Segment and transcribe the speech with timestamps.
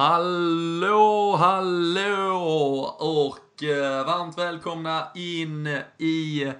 [0.00, 5.66] Hallå, hallå och eh, varmt välkomna in
[5.98, 6.52] i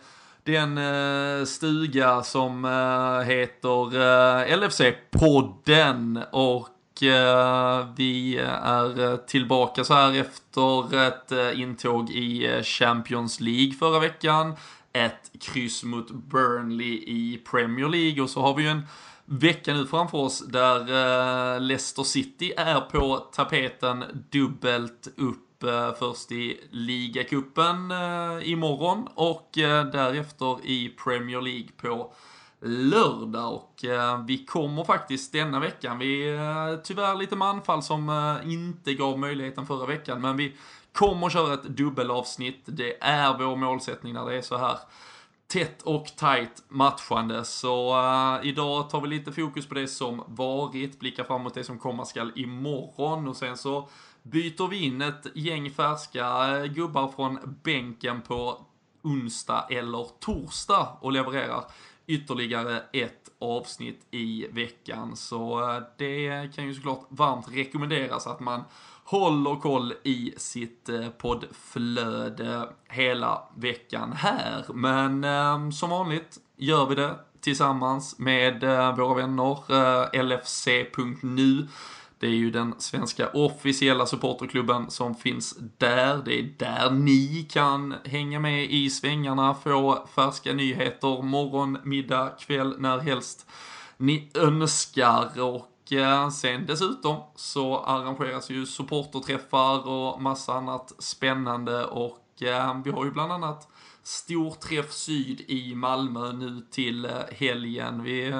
[0.45, 10.21] den eh, stuga som eh, heter eh, LFC-podden och eh, vi är tillbaka så här
[10.21, 14.55] efter ett eh, intåg i eh, Champions League förra veckan,
[14.93, 18.23] ett kryss mot Burnley i Premier League.
[18.23, 18.87] Och så har vi ju en
[19.33, 26.33] vecka nu framför oss där eh, Leicester City är på tapeten dubbelt upp eh, först
[26.33, 32.13] i ligacupen eh, imorgon och eh, därefter i Premier League på
[32.63, 33.55] lördag.
[33.55, 33.85] Och
[34.27, 39.87] vi kommer faktiskt denna veckan, vi är tyvärr lite manfall som inte gav möjligheten förra
[39.87, 40.57] veckan men vi
[40.93, 44.79] kommer köra ett dubbelavsnitt, det är vår målsättning när det är så här
[45.51, 47.45] tätt och tajt matchande.
[47.45, 51.79] Så uh, idag tar vi lite fokus på det som varit, blickar framåt det som
[51.79, 53.89] komma skall imorgon och sen så
[54.23, 58.67] byter vi in ett gäng färska uh, gubbar från bänken på
[59.03, 61.65] onsdag eller torsdag och levererar
[62.07, 65.17] ytterligare ett avsnitt i veckan.
[65.17, 68.65] Så uh, det kan ju såklart varmt rekommenderas att man
[69.11, 74.65] håller koll i sitt eh, poddflöde hela veckan här.
[74.75, 79.59] Men eh, som vanligt gör vi det tillsammans med eh, våra vänner
[80.15, 81.69] eh, LFC.nu.
[82.19, 86.23] Det är ju den svenska officiella supporterklubben som finns där.
[86.25, 92.75] Det är där ni kan hänga med i svängarna, få färska nyheter morgon, middag, kväll,
[92.79, 93.47] när helst
[93.97, 95.41] ni önskar.
[95.41, 102.91] Och Eh, sen dessutom så arrangeras ju supporterträffar och massa annat spännande och eh, vi
[102.91, 103.69] har ju bland annat
[104.03, 108.03] Storträff Syd i Malmö nu till eh, helgen.
[108.03, 108.31] Vi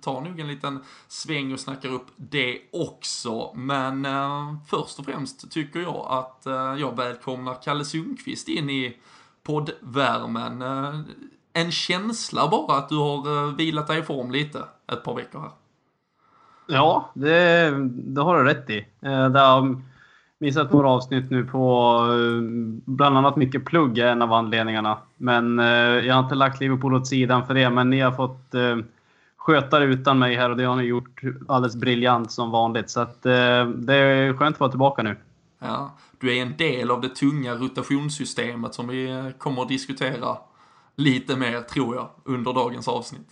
[0.00, 3.52] tar nog en liten sväng och snackar upp det också.
[3.54, 4.06] Men
[4.68, 6.42] först och främst tycker jag att
[6.80, 8.96] jag välkomnar Kalle Sundqvist in i
[9.42, 10.62] poddvärmen.
[11.52, 15.61] En känsla bara att du har vilat dig i form lite ett par veckor här.
[16.72, 18.86] Ja, det, det har du rätt i.
[19.00, 19.82] Eh, det har
[20.38, 22.42] missat några avsnitt nu på eh,
[22.84, 24.98] bland annat mycket plugg är en av anledningarna.
[25.16, 25.66] Men eh,
[26.06, 28.54] jag har inte lagt Liverpool åt sidan för det, men ni har fått
[29.36, 32.90] sköta det utan mig här och det har ni gjort alldeles briljant som vanligt.
[32.90, 35.16] Så att, det är skönt att vara tillbaka nu.
[35.58, 35.90] Ja,
[36.20, 40.36] du är en del av det tunga rotationssystemet som vi kommer att diskutera
[40.96, 43.28] lite mer, tror jag, under dagens avsnitt.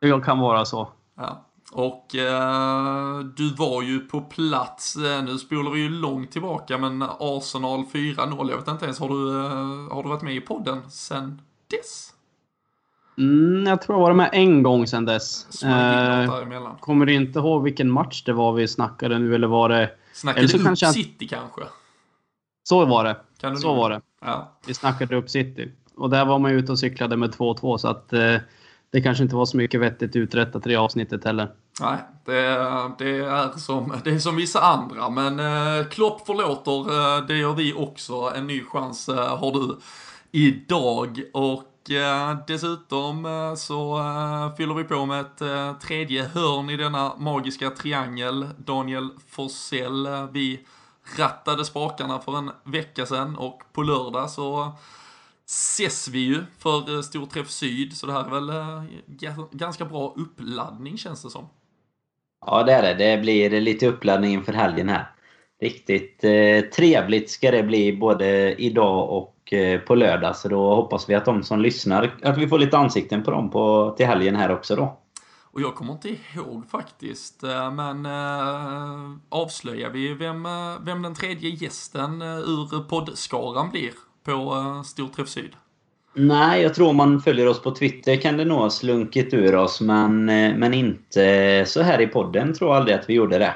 [0.00, 0.88] Det kan vara så.
[1.16, 1.44] Ja.
[1.72, 7.02] Och eh, du var ju på plats, eh, nu spolar vi ju långt tillbaka, men
[7.18, 10.90] Arsenal 4-0, jag vet inte ens, har du, eh, har du varit med i podden
[10.90, 12.10] sen dess?
[13.18, 15.62] Mm, jag tror jag var med en gång sen dess.
[15.62, 19.90] Eh, kommer du inte ihåg vilken match det var vi snackade nu, eller var det...
[20.12, 20.86] Snackade du upp kanske...
[20.86, 21.62] City kanske?
[22.62, 23.16] Så var det.
[23.56, 24.00] så var det.
[24.20, 24.52] Ja.
[24.66, 25.72] Vi snackade upp City.
[25.96, 28.12] Och där var man ju ute och cyklade med 2-2, så att...
[28.12, 28.36] Eh,
[28.94, 31.50] det kanske inte var så mycket vettigt uträttat i det avsnittet heller.
[31.80, 32.32] Nej, det,
[32.98, 37.52] det, är, som, det är som vissa andra, men eh, Klopp förlåter, eh, det gör
[37.52, 38.32] vi också.
[38.36, 39.78] En ny chans eh, har du
[40.30, 41.22] idag.
[41.32, 46.76] Och eh, dessutom eh, så eh, fyller vi på med ett eh, tredje hörn i
[46.76, 48.48] denna magiska triangel.
[48.58, 50.60] Daniel Forsell, eh, vi
[51.18, 54.72] rattade spakarna för en vecka sedan och på lördag så
[55.46, 60.14] ses vi ju för eh, Storträff Syd, så det här är väl eh, ganska bra
[60.16, 61.48] uppladdning känns det som.
[62.46, 63.04] Ja, det är det.
[63.04, 65.10] Det blir lite uppladdning inför helgen här.
[65.60, 70.36] Riktigt eh, trevligt ska det bli både idag och eh, på lördag.
[70.36, 73.50] Så då hoppas vi att de som lyssnar, att vi får lite ansikten på dem
[73.50, 75.00] på, till helgen här också då.
[75.42, 80.48] Och jag kommer inte ihåg faktiskt, eh, men äh, avslöjar vi vem,
[80.80, 83.92] vem den tredje gästen ur poddskaran blir?
[84.24, 85.56] På uh, Storträff Syd?
[86.14, 89.56] Nej, jag tror om man följer oss på Twitter kan det nog ha slunkit ur
[89.56, 93.38] oss, men, eh, men inte så här i podden tror jag aldrig att vi gjorde
[93.38, 93.54] det.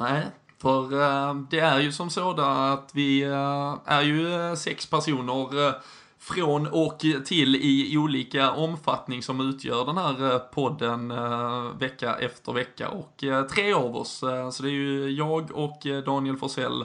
[0.00, 0.22] Nej,
[0.62, 3.22] för uh, det är ju som så att vi
[3.84, 5.74] är ju sex personer
[6.18, 11.12] från och till i olika omfattning som utgör den här podden
[11.78, 12.88] vecka efter vecka.
[12.88, 13.24] Och
[13.54, 16.84] tre av oss, så det är ju jag och Daniel Forsell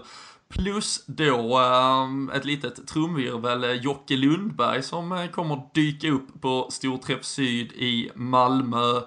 [0.54, 6.68] Plus då ehm, ett litet trumvirvel, eh, Jocke Lundberg som eh, kommer dyka upp på
[6.72, 9.02] Storträff Syd i Malmö.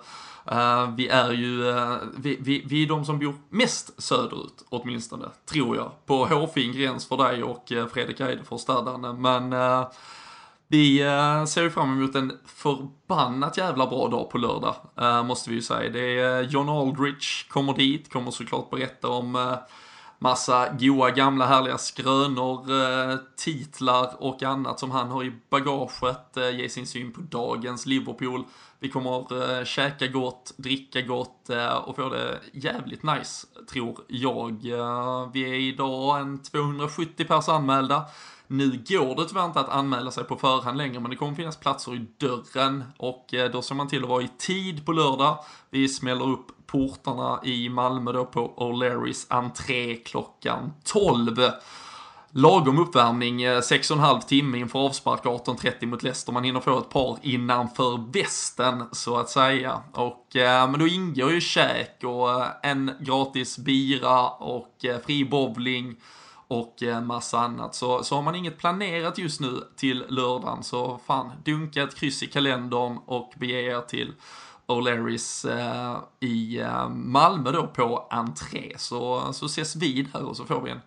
[0.52, 5.28] Uh, vi är ju, uh, vi, vi, vi, är de som bor mest söderut åtminstone,
[5.50, 5.90] tror jag.
[6.06, 9.54] På hårfin gräns för dig och uh, Fredrik Eidefors där Men
[10.68, 10.98] vi
[11.48, 14.74] ser ju fram emot en förbannat jävla bra dag på lördag,
[15.24, 15.90] måste vi ju säga.
[15.90, 19.56] Det är John Aldrich kommer dit, kommer såklart berätta om
[20.22, 26.50] massa goa gamla härliga skrönor, eh, titlar och annat som han har i bagaget, eh,
[26.50, 28.44] ge sin syn på dagens Liverpool.
[28.78, 31.50] Vi kommer eh, käka gott, dricka gott
[31.84, 34.52] och få det jävligt nice, tror jag.
[35.32, 38.04] Vi är idag en 270 pers anmälda.
[38.46, 41.56] Nu går det tyvärr inte att anmäla sig på förhand längre, men det kommer finnas
[41.56, 45.38] platser i dörren och då ser man till att vara i tid på lördag.
[45.70, 51.36] Vi smäller upp portarna i Malmö då på O'Learys entré klockan 12.
[52.34, 56.32] Lagom uppvärmning, eh, 6,5 timme inför avspark 18.30 mot Leicester.
[56.32, 59.82] Man hinner få ett par innanför västen så att säga.
[59.92, 65.24] Och, eh, men då ingår ju käk och eh, en gratis bira och eh, fri
[65.24, 65.96] bowling
[66.48, 67.74] och eh, massa annat.
[67.74, 72.22] Så, så har man inget planerat just nu till lördagen så fan, dunka ett kryss
[72.22, 74.12] i kalendern och bege er till
[74.66, 78.72] O'Learys eh, i eh, Malmö då på entré.
[78.76, 80.80] Så, så ses vi där och så får vi en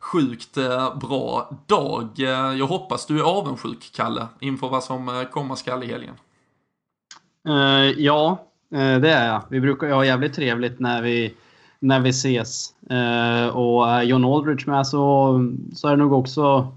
[0.00, 2.08] sjukt eh, bra dag.
[2.18, 6.14] Eh, jag hoppas du är avundsjuk, Kalle, inför vad som eh, komma skall i helgen.
[7.48, 8.38] Uh, ja,
[8.74, 9.42] uh, det är jag.
[9.48, 11.34] Vi brukar ha jävligt trevligt när vi,
[11.78, 12.72] när vi ses.
[12.90, 15.34] Uh, och är John Aldridge med så,
[15.74, 16.72] så är det nog också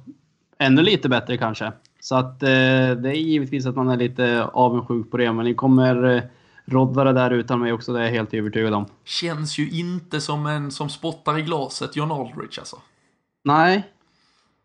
[0.57, 1.71] ännu lite bättre kanske.
[2.00, 2.48] Så att det
[3.09, 6.30] är givetvis att man är lite avundsjuk på det, men ni kommer
[6.72, 8.86] rodda det där utan mig också, det är jag helt övertygad om.
[9.06, 12.78] Känns ju inte som en som spottar i glaset, John Aldridge alltså.
[13.44, 13.88] Nej.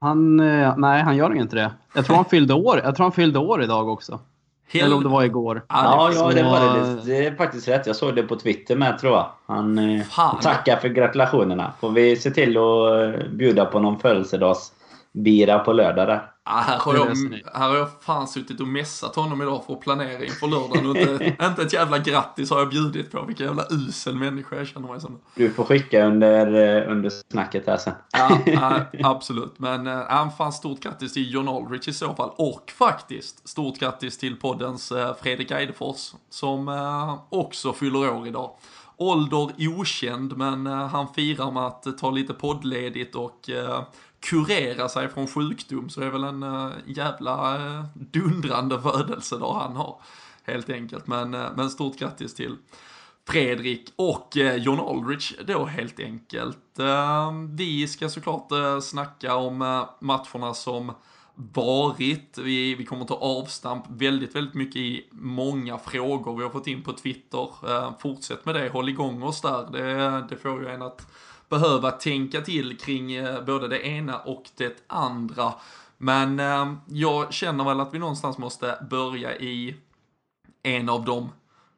[0.00, 0.36] Han,
[0.76, 1.72] nej, han gör inte det.
[1.94, 4.20] Jag tror han fyllde år, jag tror han fyllde år idag också.
[4.68, 4.84] Hel...
[4.84, 5.62] Eller om det var igår.
[5.68, 7.02] Ja, ja det var det.
[7.04, 7.86] Det är faktiskt rätt.
[7.86, 9.30] Jag såg det på Twitter med tror jag.
[9.46, 10.40] Han Fan.
[10.40, 11.72] tackar för gratulationerna.
[11.80, 16.30] Får vi se till att bjuda på någon födelsedagsbira på lördag där.
[16.48, 17.06] Ja, här, har jag,
[17.54, 20.96] här har jag fan suttit och messat honom idag för att planera inför lördagen och
[20.96, 23.22] inte, inte ett jävla grattis har jag bjudit på.
[23.22, 25.20] Vilken jävla usel människa jag känner mig som.
[25.34, 27.92] Du får skicka under, eh, under snacket här sen.
[28.12, 29.58] Ja, ja absolut.
[29.58, 32.30] Men äh, fan stort grattis till John Aldrich i så fall.
[32.36, 38.50] Och faktiskt stort grattis till poddens äh, Fredrik Eidefors som äh, också fyller år idag.
[38.98, 43.50] Ålder okänd, men han firar med att ta lite poddledigt och
[44.20, 49.76] kurera sig från sjukdom så det är väl en eh, jävla eh, dundrande födelsedag han
[49.76, 50.00] har.
[50.42, 51.06] Helt enkelt.
[51.06, 52.56] Men, eh, men stort grattis till
[53.28, 56.58] Fredrik och John Aldrich då helt enkelt.
[57.50, 58.48] Vi ska såklart
[58.82, 60.92] snacka om matcherna som
[61.34, 62.38] varit.
[62.38, 66.82] Vi, vi kommer ta avstamp väldigt, väldigt mycket i många frågor vi har fått in
[66.82, 67.48] på Twitter.
[68.00, 69.68] Fortsätt med det, håll igång oss där.
[69.72, 71.06] Det, det får ju en att
[71.48, 75.54] behöva tänka till kring eh, både det ena och det andra.
[75.98, 79.76] Men eh, jag känner väl att vi någonstans måste börja i
[80.62, 81.28] en av de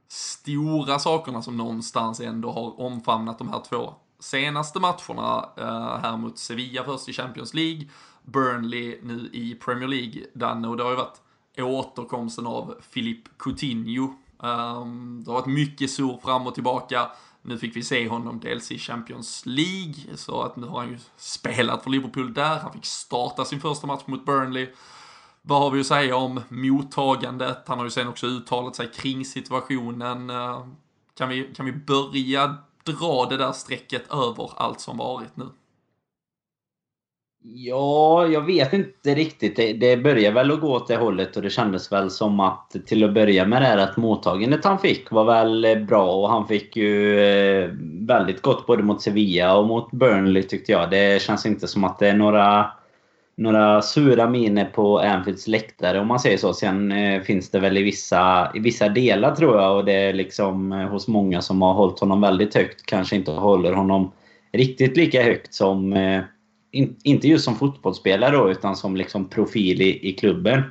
[0.09, 6.39] stora sakerna som någonstans ändå har omfamnat de här två senaste matcherna eh, här mot
[6.39, 7.89] Sevilla först i Champions League,
[8.23, 11.21] Burnley nu i Premier League, Danne, och det har ju varit
[11.59, 14.15] återkomsten av Philippe Coutinho.
[14.43, 17.11] Ehm, det har varit mycket sur fram och tillbaka.
[17.43, 20.99] Nu fick vi se honom dels i Champions League, så att nu har han ju
[21.17, 22.59] spelat för Liverpool där.
[22.59, 24.69] Han fick starta sin första match mot Burnley.
[25.43, 27.63] Vad har vi att säga om mottagandet?
[27.67, 30.31] Han har ju sen också uttalat sig kring situationen.
[30.31, 30.67] Eh,
[31.15, 35.49] kan vi, kan vi börja dra det där strecket över allt som varit nu?
[37.43, 39.57] Ja, jag vet inte riktigt.
[39.57, 42.77] Det, det började väl att gå åt det hållet och det kändes väl som att
[42.87, 46.49] till att börja med det här att mottagandet han fick var väl bra och han
[46.49, 47.71] fick ju eh,
[48.07, 50.91] väldigt gott både mot Sevilla och mot Burnley tyckte jag.
[50.91, 52.71] Det känns inte som att det är några,
[53.37, 56.53] några sura miner på Anfields läktare om man säger så.
[56.53, 60.13] Sen eh, finns det väl i vissa, i vissa delar tror jag och det är
[60.13, 64.13] liksom eh, hos många som har hållit honom väldigt högt kanske inte håller honom
[64.53, 65.93] riktigt lika högt som
[66.71, 70.63] in, inte just som fotbollsspelare då, utan som liksom profil i, i klubben.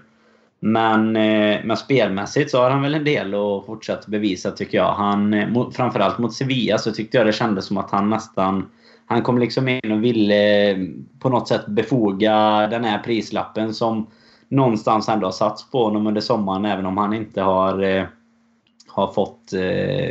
[0.60, 4.94] Men, eh, men spelmässigt så har han väl en del att fortsätta bevisa tycker jag.
[4.94, 8.70] Han, eh, framförallt mot Sevilla så tyckte jag det kändes som att han nästan...
[9.10, 10.78] Han kom liksom in och ville eh,
[11.20, 14.08] på något sätt befoga den här prislappen som
[14.50, 18.08] någonstans ändå har satts på honom under sommaren även om han inte har,
[18.88, 19.54] har fått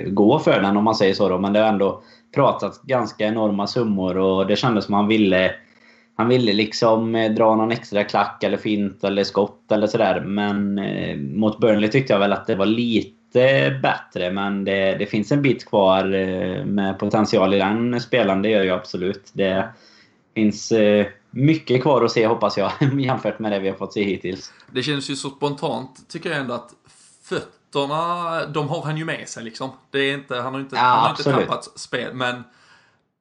[0.07, 1.28] gå för den om man säger så.
[1.28, 1.38] Då.
[1.38, 2.02] Men det har ändå
[2.35, 5.55] pratats ganska enorma summor och det kändes som att han ville
[6.16, 10.20] han ville liksom eh, dra någon extra klack eller fint eller skott eller sådär.
[10.20, 14.32] Men eh, mot Burnley tyckte jag väl att det var lite bättre.
[14.32, 18.42] Men det, det finns en bit kvar eh, med potential i den spelaren.
[18.42, 19.30] Det gör jag absolut.
[19.32, 19.68] Det
[20.35, 20.73] finns
[21.30, 24.52] mycket kvar att se hoppas jag jämfört med det vi har fått se hittills.
[24.73, 26.70] Det känns ju så spontant tycker jag ändå att
[27.23, 29.70] fötterna, de har han ju med sig liksom.
[29.90, 32.14] Det är inte, han har inte, ja, han har inte tappat spel.
[32.14, 32.44] Men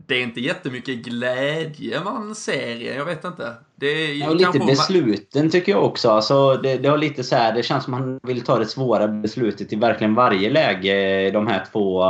[0.08, 3.54] det är inte jättemycket glädje man ser Jag vet inte.
[3.76, 6.10] Det är ja, och lite besluten tycker jag också.
[6.10, 8.66] Alltså, det, det, har lite så här, det känns som att han vill ta det
[8.66, 12.04] svåra beslutet i verkligen varje läge de här två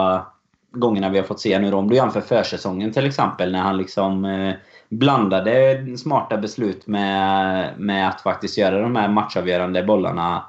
[0.72, 1.74] gångerna vi har fått se nu.
[1.74, 4.54] Om du jämför försäsongen till exempel när han liksom eh,
[4.90, 10.46] blandade smarta beslut med, med att faktiskt göra de här matchavgörande bollarna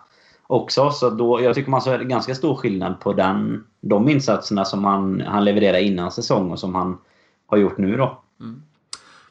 [0.47, 0.91] också.
[0.91, 5.21] Så då, jag tycker man ser ganska stor skillnad på den, de insatserna som han,
[5.21, 6.99] han levererade innan säsong och som han
[7.47, 8.23] har gjort nu då.
[8.41, 8.63] Mm.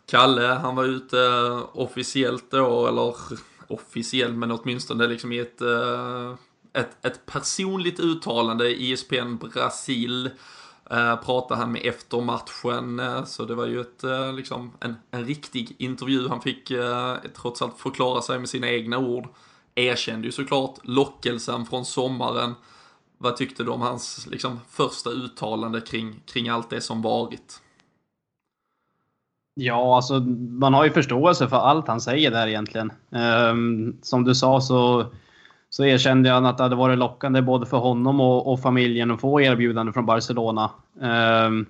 [0.06, 3.16] Kalle, han var ute eh, officiellt då, eller
[3.68, 6.34] officiellt men åtminstone liksom i ett, eh,
[6.74, 10.30] ett, ett personligt uttalande i ESPN Brasil
[10.90, 14.04] Eh, pratade han med efter matchen, eh, så det var ju ett,
[14.36, 16.28] liksom, en, en riktig intervju.
[16.28, 19.28] Han fick eh, trots allt förklara sig med sina egna ord.
[19.76, 22.54] Erkände ju såklart lockelsen från sommaren.
[23.18, 27.62] Vad tyckte du om hans liksom, första uttalande kring, kring allt det som varit?
[29.58, 30.20] Ja, alltså
[30.50, 32.92] man har ju förståelse för allt han säger där egentligen.
[33.10, 35.06] Um, som du sa så
[35.70, 39.22] så erkände han att det hade varit lockande både för honom och, och familjen att
[39.22, 40.72] få erbjudande från Barcelona.
[41.00, 41.66] Um,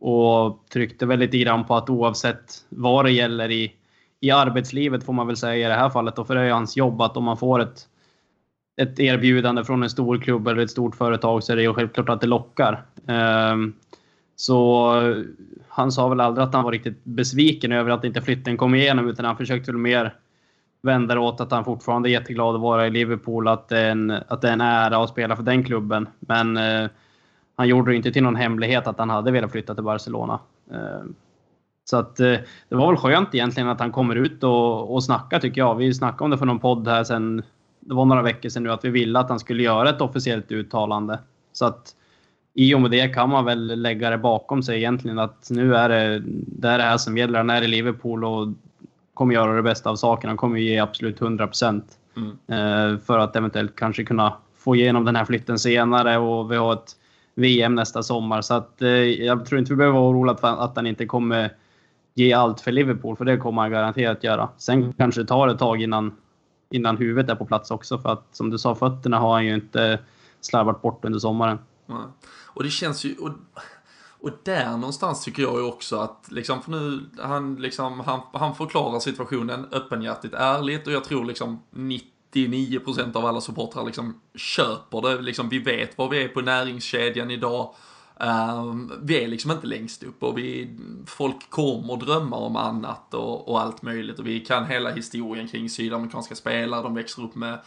[0.00, 3.72] och tryckte väl lite grann på att oavsett vad det gäller i,
[4.20, 6.52] i arbetslivet får man väl säga i det här fallet, och för det är ju
[6.52, 7.88] hans jobb att om man får ett,
[8.82, 12.08] ett erbjudande från en stor klubb eller ett stort företag så är det ju självklart
[12.08, 12.84] att det lockar.
[13.06, 13.74] Um,
[14.42, 15.24] så eh,
[15.68, 19.08] han sa väl aldrig att han var riktigt besviken över att inte flytten kom igenom
[19.08, 20.14] utan han försökte väl mer
[20.82, 24.10] vända åt att han fortfarande är jätteglad att vara i Liverpool, att det är en,
[24.10, 26.08] att det är en ära att spela för den klubben.
[26.20, 26.90] Men eh,
[27.56, 30.40] han gjorde det inte till någon hemlighet att han hade velat flytta till Barcelona.
[30.70, 31.04] Eh,
[31.84, 32.36] så att eh,
[32.68, 35.74] det var väl skönt egentligen att han kommer ut och, och snackar tycker jag.
[35.74, 37.42] Vi snackade om det för någon podd här sen,
[37.80, 40.52] det var några veckor sedan nu, att vi ville att han skulle göra ett officiellt
[40.52, 41.18] uttalande.
[41.52, 41.94] Så att
[42.54, 45.88] i och med det kan man väl lägga det bakom sig egentligen att nu är
[45.88, 47.38] det det, är det här som gäller.
[47.38, 48.48] Han är i Liverpool och
[49.14, 50.28] kommer göra det bästa av saken.
[50.28, 51.98] Han kommer ge absolut 100 procent.
[52.16, 52.30] Mm.
[52.30, 56.72] Eh, för att eventuellt kanske kunna få igenom den här flytten senare och vi har
[56.72, 56.96] ett
[57.34, 58.40] VM nästa sommar.
[58.40, 61.50] Så att, eh, jag tror inte vi behöver vara oroliga för att han inte kommer
[62.14, 64.48] ge allt för Liverpool, för det kommer han garanterat göra.
[64.56, 64.92] Sen mm.
[64.92, 66.16] kanske det tar ett tag innan,
[66.70, 69.54] innan huvudet är på plats också, för att som du sa, fötterna har han ju
[69.54, 69.98] inte
[70.40, 71.58] slarvat bort under sommaren.
[71.92, 72.06] Nej.
[72.46, 73.16] Och det känns ju...
[73.16, 73.30] Och
[74.22, 78.54] och där någonstans tycker jag ju också att, liksom, för nu, han, liksom, han, han
[78.54, 85.20] förklarar situationen öppenhjärtigt, ärligt och jag tror liksom 99% av alla supportrar liksom köper det.
[85.20, 87.74] Liksom, vi vet var vi är på näringskedjan idag.
[88.16, 93.48] Um, vi är liksom inte längst upp och vi, folk kommer drömma om annat och,
[93.48, 97.58] och, allt möjligt och vi kan hela historien kring sydamerikanska spelare, de växer upp med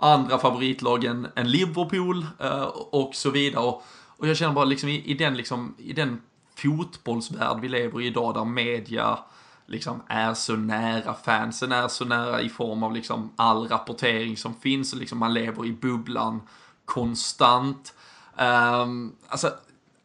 [0.00, 3.64] andra favoritlag än, än Liverpool eh, och så vidare.
[3.64, 6.20] Och, och jag känner bara liksom i, i, den, liksom, i den
[6.54, 9.18] fotbollsvärld vi lever i idag där media
[9.66, 14.54] liksom är så nära, fansen är så nära i form av liksom all rapportering som
[14.54, 16.40] finns och liksom man lever i bubblan
[16.84, 17.94] konstant.
[18.38, 19.50] Um, alltså,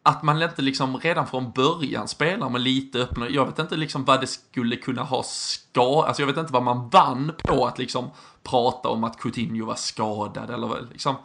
[0.06, 4.06] att man inte liksom redan från början spelar med lite öppnare, jag vet inte liksom
[4.06, 7.78] vad det skulle kunna ha skadat, alltså jag vet inte vad man vann på att
[7.78, 8.10] liksom
[8.44, 11.16] prata om att Coutinho var skadad eller liksom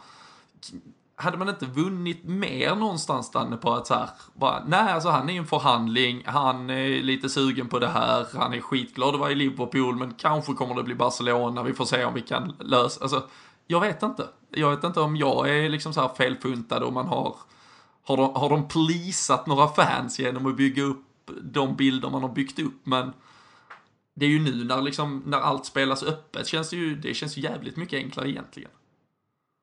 [1.15, 5.29] hade man inte vunnit mer någonstans Danne på att så här, bara, nej alltså han
[5.29, 9.19] är ju en förhandling, han är lite sugen på det här, han är skitglad att
[9.19, 12.53] vara i Liverpool, men kanske kommer det bli Barcelona, vi får se om vi kan
[12.59, 13.23] lösa, alltså
[13.67, 14.27] jag vet inte.
[14.49, 17.35] Jag vet inte om jag är liksom så här felfuntad och man har,
[18.03, 21.05] har de, har de plisat några fans genom att bygga upp
[21.41, 23.11] de bilder man har byggt upp, men
[24.15, 27.37] det är ju nu när liksom, när allt spelas öppet känns det ju, det känns
[27.37, 28.69] ju jävligt mycket enklare egentligen.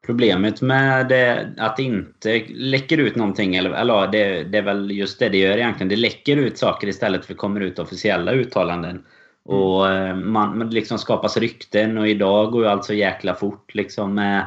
[0.07, 4.90] Problemet med det, att det inte läcker ut någonting, eller, eller det, det, är väl
[4.90, 5.88] just det det gör egentligen.
[5.88, 8.90] Det läcker ut saker istället för att kommer ut officiella uttalanden.
[8.90, 9.04] Mm.
[9.45, 13.75] Och eh, man, man liksom skapas rykten och idag går ju allt så jäkla fort.
[13.75, 14.47] Liksom, med,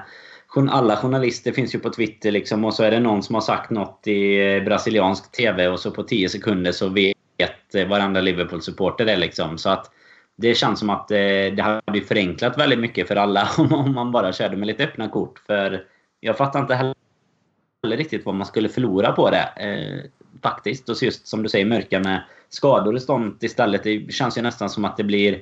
[0.55, 3.69] alla journalister finns ju på Twitter liksom, och så är det någon som har sagt
[3.69, 8.21] något i eh, brasiliansk TV och så på 10 sekunder så vet eh, varandra varenda
[8.21, 9.17] Liverpool-supporter det.
[9.17, 9.57] Liksom.
[9.57, 9.91] Så att
[10.37, 11.17] det känns som att eh,
[11.55, 15.39] det hade förenklat väldigt mycket för alla om man bara körde med lite öppna kort.
[15.39, 15.83] För
[16.19, 16.95] jag fattar inte heller
[17.97, 19.49] riktigt vad man skulle förlora på det.
[19.57, 20.09] Eh,
[20.43, 20.89] faktiskt.
[20.89, 23.83] Och just som du säger, mörka med skador och sånt istället.
[23.83, 25.41] Det känns ju nästan som att det blir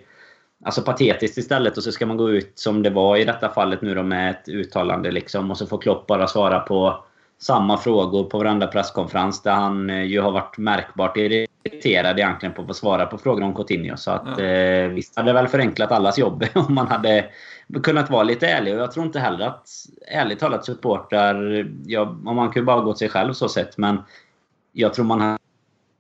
[0.63, 1.78] alltså patetiskt istället.
[1.78, 4.32] Och så ska man gå ut som det var i detta fallet nu då med
[4.32, 5.51] ett uttalande liksom.
[5.51, 7.06] Och så får Klopp bara svara på
[7.42, 12.62] samma frågor på varenda presskonferens där han eh, ju har varit märkbart irriterad egentligen på
[12.62, 13.98] att få svara på frågor om Coutinho.
[13.98, 14.44] Så att ja.
[14.44, 17.25] eh, visst hade det väl förenklat allas jobb om man hade
[17.84, 18.74] kunnat vara lite ärlig.
[18.74, 19.68] Och jag tror inte heller att,
[20.08, 21.68] ärligt talat, supportrar...
[21.86, 23.78] Ja, om man kunde bara gått sig själv så sett.
[23.78, 23.98] Men
[24.72, 25.38] jag tror man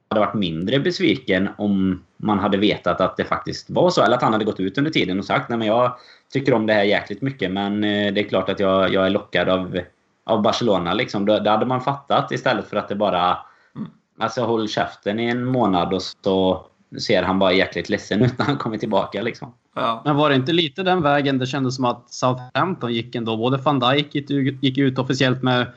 [0.09, 4.03] hade varit mindre besviken om man hade vetat att det faktiskt var så.
[4.03, 5.95] Eller att han hade gått ut under tiden och sagt nej men jag
[6.33, 9.09] tycker om det här jäkligt mycket men eh, det är klart att jag, jag är
[9.09, 9.79] lockad av,
[10.25, 10.93] av Barcelona.
[10.93, 11.25] Liksom.
[11.25, 13.37] Det hade man fattat istället för att det bara...
[13.75, 13.89] Mm.
[14.19, 16.65] Alltså håll käften i en månad och så
[16.99, 19.21] ser han bara jäkligt ledsen ut när han kommer tillbaka.
[19.21, 19.53] Liksom.
[19.75, 20.01] Ja.
[20.05, 23.37] Men var det inte lite den vägen det kändes som att Southampton gick ändå?
[23.37, 24.15] Både van Dijk
[24.61, 25.67] gick ut officiellt med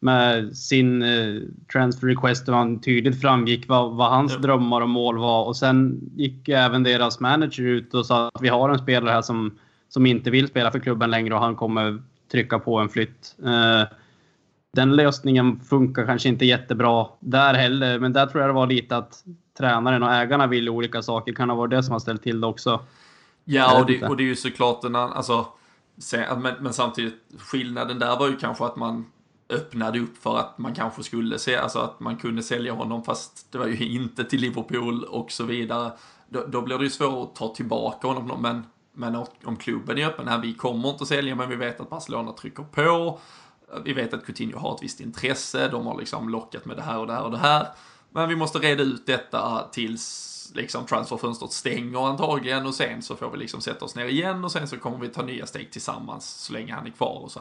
[0.00, 1.42] med sin eh,
[1.72, 4.38] transfer request där man tydligt framgick vad, vad hans ja.
[4.38, 5.44] drömmar och mål var.
[5.44, 9.22] Och sen gick även deras manager ut och sa att vi har en spelare här
[9.22, 13.36] som, som inte vill spela för klubben längre och han kommer trycka på en flytt.
[13.44, 13.96] Eh,
[14.72, 18.96] den lösningen funkar kanske inte jättebra där heller, men där tror jag det var lite
[18.96, 19.24] att
[19.58, 21.32] tränaren och ägarna vill olika saker.
[21.32, 22.80] Kan ha varit det som har ställt till det också.
[23.44, 25.46] Ja, och det, och det är ju såklart en annan, alltså,
[26.36, 29.06] men, men samtidigt skillnaden där var ju kanske att man
[29.50, 33.52] öppnade upp för att man kanske skulle se, alltså att man kunde sälja honom fast
[33.52, 35.92] det var ju inte till Liverpool och så vidare.
[36.28, 38.42] Då, då blir det ju svårt att ta tillbaka honom.
[38.42, 41.80] Men, men om klubben är öppen här, vi kommer inte att sälja men vi vet
[41.80, 43.18] att Barcelona trycker på.
[43.84, 46.98] Vi vet att Coutinho har ett visst intresse, de har liksom lockat med det här
[46.98, 47.66] och det här och det här.
[48.10, 53.30] Men vi måste reda ut detta tills liksom transferfönstret stänger antagligen och sen så får
[53.30, 56.30] vi liksom sätta oss ner igen och sen så kommer vi ta nya steg tillsammans
[56.30, 57.40] så länge han är kvar och så.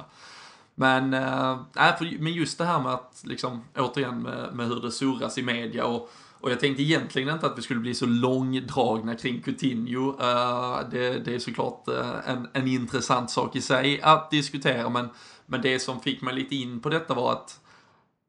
[0.80, 4.92] Men, eh, äh, men just det här med att, liksom, återigen med, med hur det
[4.92, 9.16] surras i media och, och jag tänkte egentligen inte att vi skulle bli så långdragna
[9.16, 10.10] kring Coutinho.
[10.22, 15.10] Eh, det, det, är såklart eh, en, en intressant sak i sig att diskutera, men,
[15.46, 17.60] men det som fick mig lite in på detta var att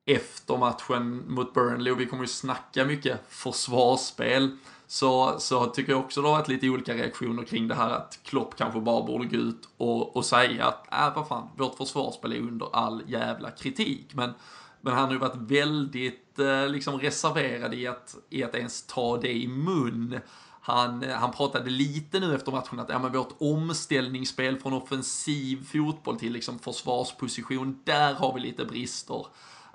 [0.07, 4.57] efter matchen mot Burnley, och vi kommer ju snacka mycket försvarsspel,
[4.91, 8.19] så, så tycker jag också det har varit lite olika reaktioner kring det här att
[8.23, 12.33] Klopp kanske bara borde gå ut och, och säga att, äh vad fan, vårt försvarsspel
[12.33, 14.15] är under all jävla kritik.
[14.15, 14.35] Men,
[14.81, 19.17] men han har ju varit väldigt eh, liksom reserverad i att, i att ens ta
[19.17, 20.21] det i mun.
[20.61, 26.19] Han, han pratade lite nu efter matchen att ja, men vårt omställningsspel från offensiv fotboll
[26.19, 29.27] till liksom försvarsposition, där har vi lite brister.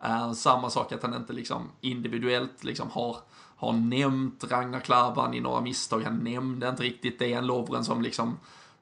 [0.03, 3.17] Eh, samma sak att han inte liksom individuellt liksom har
[3.55, 6.03] har nämnt Ragnar Klavan i några misstag.
[6.03, 8.37] Han nämnde inte riktigt Dejan Lovren som liksom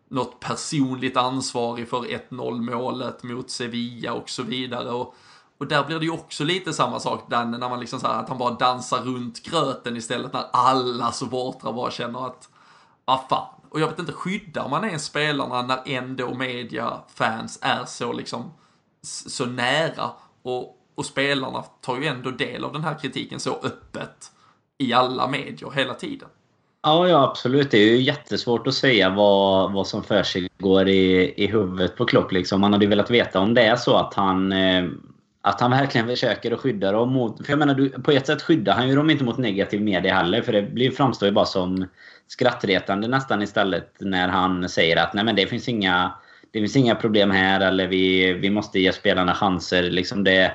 [0.07, 4.91] något personligt ansvarig för 1-0 målet mot Sevilla och så vidare.
[4.91, 5.15] Och,
[5.57, 8.29] och där blir det ju också lite samma sak, Danne, när man liksom så att
[8.29, 12.49] han bara dansar runt gröten istället när alla supportrar bara känner att,
[13.05, 13.47] vad fan.
[13.69, 18.51] Och jag vet inte, skyddar man ens spelarna när ändå media, fans är så liksom,
[19.01, 20.11] så nära?
[20.41, 24.32] Och, och spelarna tar ju ändå del av den här kritiken så öppet
[24.83, 26.29] i alla medier hela tiden.
[26.83, 27.71] Ja, ja absolut.
[27.71, 31.95] Det är ju jättesvårt att säga vad, vad som för sig går i, i huvudet
[31.95, 32.31] på Klopp.
[32.31, 32.61] Liksom.
[32.61, 34.85] Man hade ju velat veta om det är så att han, eh,
[35.41, 37.45] att han verkligen försöker att skydda dem mot...
[37.45, 40.13] För jag menar, du, på ett sätt skyddar han ju dem inte mot negativ media
[40.13, 40.41] heller.
[40.41, 41.85] För det blir, framstår ju bara som
[42.27, 46.11] skrattretande nästan istället när han säger att nej men det finns inga,
[46.51, 49.83] det finns inga problem här eller vi, vi måste ge spelarna chanser.
[49.83, 50.51] Liksom det,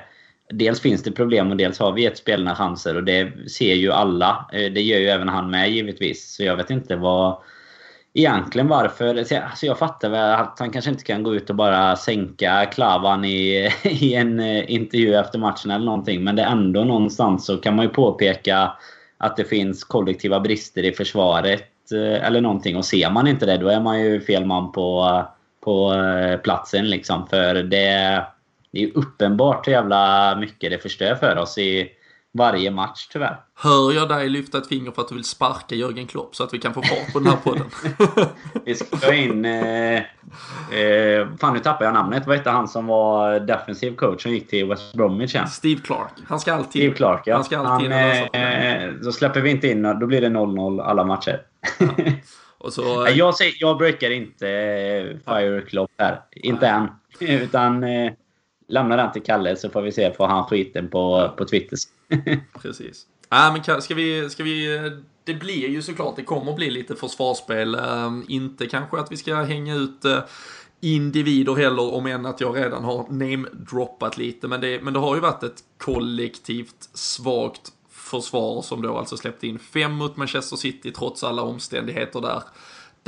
[0.53, 3.91] dels finns det problem och dels har vi gett spelarna chanser och det ser ju
[3.91, 4.49] alla.
[4.53, 6.35] Eh, det gör ju även han med givetvis.
[6.35, 7.37] Så jag vet inte vad...
[8.13, 9.15] Egentligen varför.
[9.17, 13.25] Alltså jag fattar väl att han kanske inte kan gå ut och bara sänka Klavan
[13.25, 16.23] i, i en eh, intervju efter matchen eller någonting.
[16.23, 18.71] Men det är ändå någonstans så kan man ju påpeka
[19.17, 22.77] att det finns kollektiva brister i försvaret eh, eller någonting.
[22.77, 25.23] Och ser man inte det, då är man ju fel man på,
[25.63, 25.93] på
[26.43, 27.27] platsen liksom.
[27.27, 28.25] För det
[28.71, 31.89] det är uppenbart hur jävla mycket det förstör för oss i
[32.31, 33.37] varje match tyvärr.
[33.55, 36.53] Hör jag dig lyfta ett finger för att du vill sparka Jörgen Klopp så att
[36.53, 37.65] vi kan få fart på den här podden?
[38.65, 39.45] vi ska in...
[39.45, 39.97] Eh,
[40.79, 42.27] eh, fan nu tappar jag namnet.
[42.27, 45.47] Vad hette han som var defensiv coach som gick till West Bromwich igen?
[45.47, 46.11] Steve Clark.
[46.27, 47.35] Han ska alltid Steve Clark ja.
[47.35, 51.03] Han ska alltid han, eh, Så släpper vi inte in då blir det 0-0 alla
[51.03, 51.41] matcher.
[51.79, 51.87] Ja.
[52.57, 56.21] Och så, jag, säger, jag brukar inte eh, fire Klopp här.
[56.31, 56.87] Inte än.
[57.19, 57.83] Utan...
[58.69, 61.77] Lämna den till Kalle så får vi se, får han skiten på, på Twitter.
[62.61, 63.05] Precis.
[63.31, 64.91] Äh, men ska vi, ska vi,
[65.23, 67.75] det blir ju såklart, det kommer bli lite försvarsspel.
[67.75, 70.19] Äh, inte kanske att vi ska hänga ut äh,
[70.81, 74.47] individer heller, om än att jag redan har namedroppat lite.
[74.47, 79.47] Men det, men det har ju varit ett kollektivt svagt försvar som då alltså släppte
[79.47, 82.43] in fem mot Manchester City trots alla omständigheter där.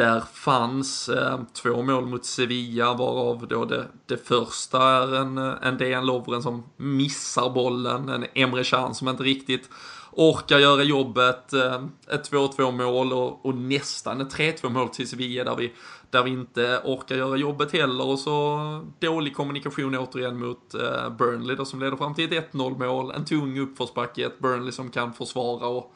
[0.01, 5.53] Där fanns eh, två mål mot Sevilla varav då det, det första är en, eh,
[5.61, 9.69] en DN Lovren som missar bollen, en Emre Can som inte riktigt
[10.11, 11.53] orkar göra jobbet.
[11.53, 15.73] Eh, ett 2-2 mål och, och nästan ett 3-2 mål till Sevilla där vi,
[16.09, 18.05] där vi inte orkar göra jobbet heller.
[18.05, 18.59] Och så
[18.99, 23.11] dålig kommunikation återigen mot eh, Burnley då, som leder fram till ett 1-0 mål.
[23.11, 25.93] En tung uppförsbacke, ett Burnley som kan försvara och,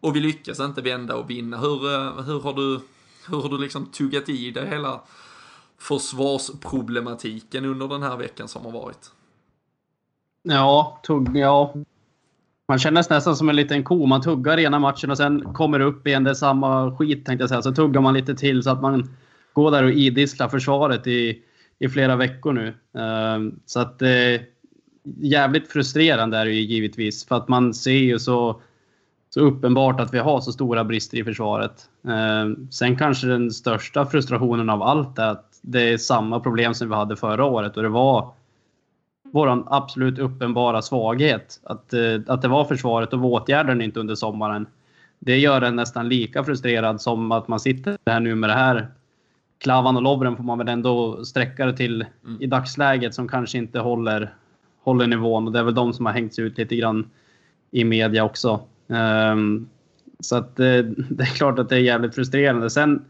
[0.00, 1.58] och vi lyckas inte vända och vinna.
[1.58, 1.78] Hur,
[2.22, 2.80] hur har du,
[3.28, 5.00] hur har du liksom tuggat i dig hela
[5.78, 9.10] försvarsproblematiken under den här veckan som har varit?
[10.42, 11.74] Ja, tugg, ja.
[12.68, 14.06] Man känner sig nästan som en liten ko.
[14.06, 16.24] Man tuggar ena matchen och sen kommer det upp igen.
[16.24, 17.62] Det är samma skit tänkte jag säga.
[17.62, 19.10] Så tuggar man lite till så att man
[19.52, 21.42] går där och idisslar försvaret i,
[21.78, 22.66] i flera veckor nu.
[22.68, 24.40] Uh, så att uh,
[25.04, 27.26] jävligt frustrerande är det ju givetvis.
[27.26, 28.60] För att man ser ju så,
[29.34, 31.88] så uppenbart att vi har så stora brister i försvaret.
[32.08, 36.88] Uh, sen kanske den största frustrationen av allt är att det är samma problem som
[36.88, 38.32] vi hade förra året och det var
[39.32, 41.60] vår absolut uppenbara svaghet.
[41.64, 44.66] Att, eh, att det var försvaret och vi åtgärdade den inte under sommaren.
[45.18, 48.86] Det gör en nästan lika frustrerad som att man sitter här nu med det här.
[49.58, 52.42] Klavan och Lovren får man väl ändå sträcka det till mm.
[52.42, 54.34] i dagsläget som kanske inte håller,
[54.82, 55.46] håller nivån.
[55.46, 57.10] Och det är väl de som har hängts ut lite grann
[57.70, 58.60] i media också.
[58.92, 59.68] Ehm,
[60.20, 60.64] så att eh,
[61.10, 62.70] det, är klart att det är jävligt frustrerande.
[62.70, 63.04] Sen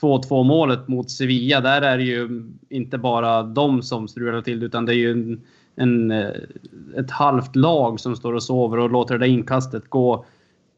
[0.00, 4.86] 2-2 målet mot Sevilla, där är det ju inte bara de som strular till utan
[4.86, 5.40] det är ju en,
[5.76, 6.30] en, eh,
[6.96, 10.24] ett halvt lag som står och sover och låter det där inkastet gå,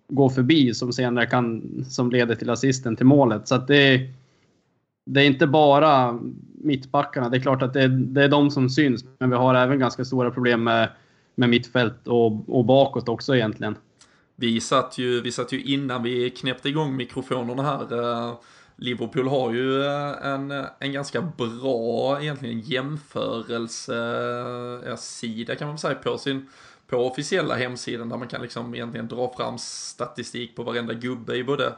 [0.08, 3.48] gå förbi som senare kan, som leder till assisten till målet.
[3.48, 4.00] Så att det,
[5.06, 6.18] det är inte bara
[6.62, 7.28] mittbackarna.
[7.28, 10.04] Det är klart att det, det är de som syns, men vi har även ganska
[10.04, 10.88] stora problem med,
[11.34, 13.76] med mittfält och, och bakåt också egentligen.
[14.40, 18.34] Vi satt, ju, vi satt ju innan vi knäppte igång mikrofonerna här eh,
[18.76, 26.48] Liverpool har ju eh, en, en ganska bra egentligen jämförelsesida kan man säga på sin
[26.86, 31.44] på officiella hemsidan där man kan liksom egentligen dra fram statistik på varenda gubbe i
[31.44, 31.72] både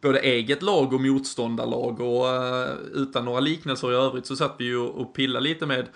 [0.00, 2.00] både eget lag och motståndarlag.
[2.00, 5.86] Och uh, utan några liknelser i övrigt så satt vi ju och pillade lite med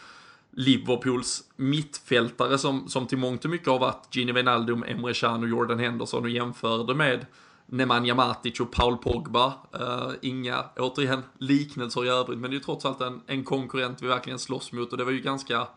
[0.56, 5.48] Liverpools mittfältare som, som till mångt och mycket har varit Gini Wijnaldum, Emre Can och
[5.48, 7.26] Jordan Henderson och jämförde med
[7.66, 9.52] Nemanja Matic och Paul Pogba.
[9.80, 14.02] Uh, inga, återigen, liknelser i övrigt, men det är ju trots allt en, en konkurrent
[14.02, 15.68] vi verkligen slåss mot och det var ju ganska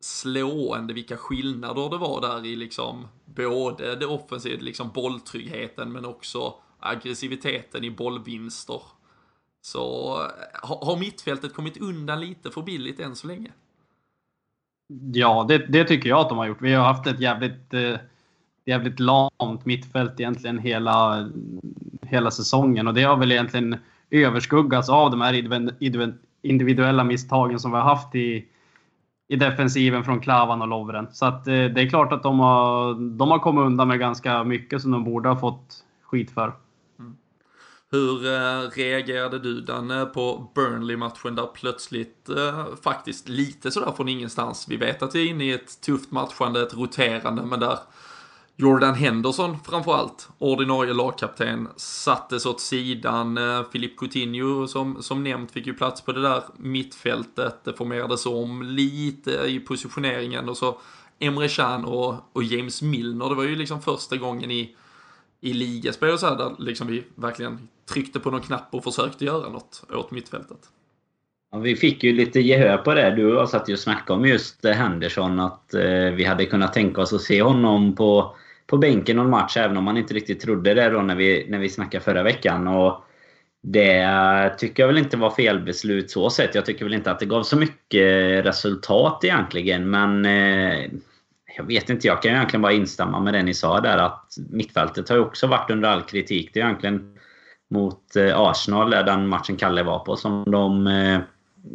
[0.00, 6.54] slående vilka skillnader det var där i liksom både det offensiva, liksom bolltryggheten, men också
[6.80, 8.82] aggressiviteten i bollvinster.
[9.62, 13.52] Så eh, har, har mittfältet kommit undan lite för billigt än så länge?
[15.12, 16.62] Ja, det, det, tycker jag att de har gjort.
[16.62, 17.96] Vi har haft ett jävligt eh
[18.64, 21.28] jävligt lamt mittfält egentligen hela,
[22.02, 22.88] hela säsongen.
[22.88, 23.76] Och det har väl egentligen
[24.10, 25.32] överskuggats av de här
[26.42, 28.44] individuella misstagen som vi har haft i,
[29.28, 31.06] i defensiven från Klavan och Lovren.
[31.12, 34.44] Så att, eh, det är klart att de har, de har kommit undan med ganska
[34.44, 36.52] mycket som de borde ha fått skit för.
[37.92, 44.66] Hur eh, reagerade du Danne på Burnley-matchen där plötsligt eh, faktiskt lite sådär från ingenstans.
[44.68, 47.78] Vi vet att vi är inne i ett tufft matchande, ett roterande, men där
[48.56, 53.38] Jordan Henderson framförallt, ordinarie lagkapten, sattes åt sidan.
[53.38, 57.64] Eh, Filip Coutinho som, som nämnt fick ju plats på det där mittfältet.
[57.64, 60.78] Det formerades om lite i positioneringen och så
[61.18, 63.28] Emre Can och, och James Milner.
[63.28, 64.76] Det var ju liksom första gången i,
[65.40, 69.24] i ligaspel och så här där liksom vi verkligen tryckte på någon knapp och försökte
[69.24, 70.58] göra något åt mittfältet.
[71.52, 73.10] Ja, vi fick ju lite gehör på det.
[73.10, 75.40] Du och jag satt ju och snackade om just eh, Henderson.
[75.40, 78.36] Att eh, vi hade kunnat tänka oss att se honom på
[78.70, 81.58] på bänken någon match, även om man inte riktigt trodde det då när vi, när
[81.58, 82.68] vi snackade förra veckan.
[82.68, 83.04] Och
[83.62, 86.54] det tycker jag väl inte var felbeslut så sett.
[86.54, 90.90] Jag tycker väl inte att det gav så mycket resultat egentligen, men eh,
[91.60, 94.36] jag vet inte, jag kan ju egentligen bara instämma med det ni sa där att
[94.50, 96.50] mittfältet har ju också varit under all kritik.
[96.52, 97.18] Det är egentligen
[97.70, 101.20] mot eh, Arsenal, Arsenal, den matchen Kalle var på, som de eh,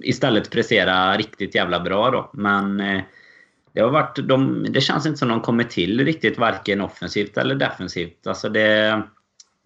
[0.01, 2.29] istället presterar riktigt jävla bra då.
[2.33, 3.01] Men eh,
[3.73, 7.55] det, har varit, de, det känns inte som de kommer till riktigt varken offensivt eller
[7.55, 8.27] defensivt.
[8.27, 9.01] Alltså det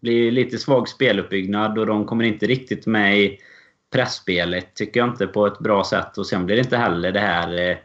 [0.01, 3.39] blir lite svag speluppbyggnad och de kommer inte riktigt med i
[3.93, 6.17] pressspelet tycker jag inte på ett bra sätt.
[6.17, 7.79] Och sen blir det inte heller det här...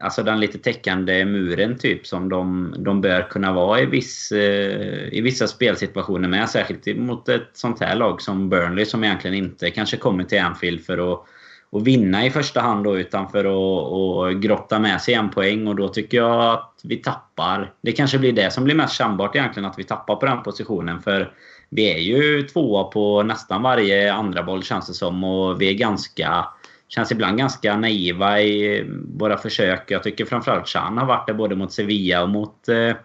[0.00, 5.08] Alltså den lite täckande muren typ som de, de bör kunna vara i, viss, eh,
[5.12, 6.50] i vissa spelsituationer med.
[6.50, 10.84] Särskilt mot ett sånt här lag som Burnley som egentligen inte kanske kommer till Anfield
[10.84, 11.26] för att
[11.72, 15.66] och vinna i första hand då, utan för att, och grotta med sig en poäng.
[15.66, 17.72] Och då tycker jag att vi tappar.
[17.80, 21.00] Det kanske blir det som blir mest kännbart egentligen, att vi tappar på den positionen.
[21.02, 21.32] För
[21.68, 25.24] vi är ju tvåa på nästan varje andra boll känns det som.
[25.24, 26.46] Och vi är ganska
[26.94, 28.84] känns ibland ganska naiva i
[29.16, 29.90] våra försök.
[29.90, 32.96] Jag tycker framförallt Chan har varit det både mot Sevilla och mot, eh,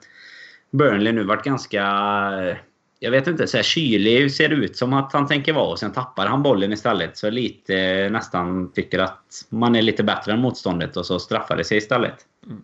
[0.71, 1.83] Burnley nu varit ganska...
[2.99, 5.79] Jag vet inte, så här kylig ser det ut som att han tänker vara och
[5.79, 7.17] sen tappar han bollen istället.
[7.17, 11.57] Så lite eh, nästan tycker att man är lite bättre än motståndet och så straffar
[11.57, 12.15] det sig istället.
[12.45, 12.61] Mm.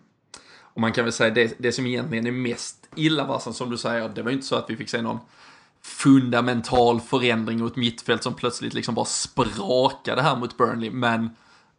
[0.62, 4.08] Och man kan väl säga det, det som egentligen är mest illavarslande som du säger,
[4.08, 5.18] det var ju inte så att vi fick se någon
[5.84, 10.90] fundamental förändring och ett mittfält som plötsligt liksom bara sprakade här mot Burnley.
[10.90, 11.30] Men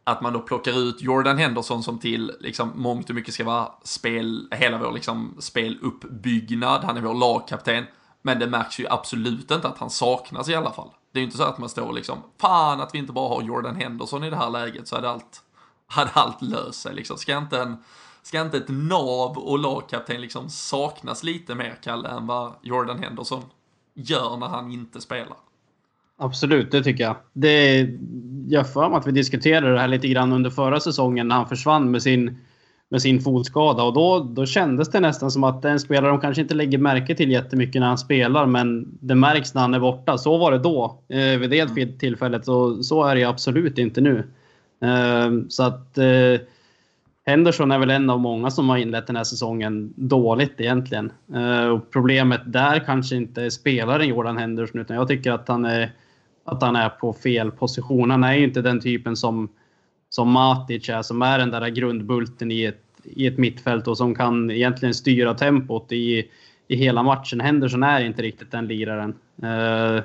[0.04, 3.68] att man då plockar ut Jordan Henderson som till liksom mångt och mycket ska vara
[3.82, 6.84] spel, hela vår liksom speluppbyggnad.
[6.84, 7.84] Han är vår lagkapten.
[8.22, 10.90] Men det märks ju absolut inte att han saknas i alla fall.
[11.12, 13.42] Det är ju inte så att man står liksom, fan att vi inte bara har
[13.42, 15.42] Jordan Henderson i det här läget så hade allt,
[15.86, 17.18] hade allt löst sig liksom.
[17.18, 17.76] Ska inte en,
[18.22, 23.42] ska inte ett nav och lagkapten liksom saknas lite mer, Kalle, än vad Jordan Henderson
[23.96, 25.36] gör när han inte spelar.
[26.18, 27.16] Absolut, det tycker jag.
[27.32, 27.88] Det,
[28.48, 31.48] jag för mig att vi diskuterade det här lite grann under förra säsongen när han
[31.48, 32.38] försvann med sin,
[32.88, 33.82] med sin fotskada.
[33.82, 36.54] Och då, då kändes det nästan som att det är en spelare de kanske inte
[36.54, 40.18] lägger märke till jättemycket när han spelar, men det märks när han är borta.
[40.18, 41.98] Så var det då, eh, vid det mm.
[41.98, 42.48] tillfället.
[42.48, 44.26] Och så är det absolut inte nu.
[44.82, 45.98] Eh, så att...
[45.98, 46.40] Eh,
[47.26, 51.12] Henderson är väl en av många som har inlett den här säsongen dåligt egentligen.
[51.34, 55.64] Eh, och problemet där kanske inte är spelaren Jordan Henderson, utan jag tycker att han
[55.64, 55.92] är,
[56.44, 58.10] att han är på fel position.
[58.10, 59.48] Han är ju inte den typen som,
[60.08, 64.14] som Matic är, som är den där grundbulten i ett, i ett mittfält och som
[64.14, 66.30] kan egentligen styra tempot i,
[66.68, 67.40] i hela matchen.
[67.40, 69.14] Henderson är inte riktigt den liraren.
[69.42, 70.04] Eh,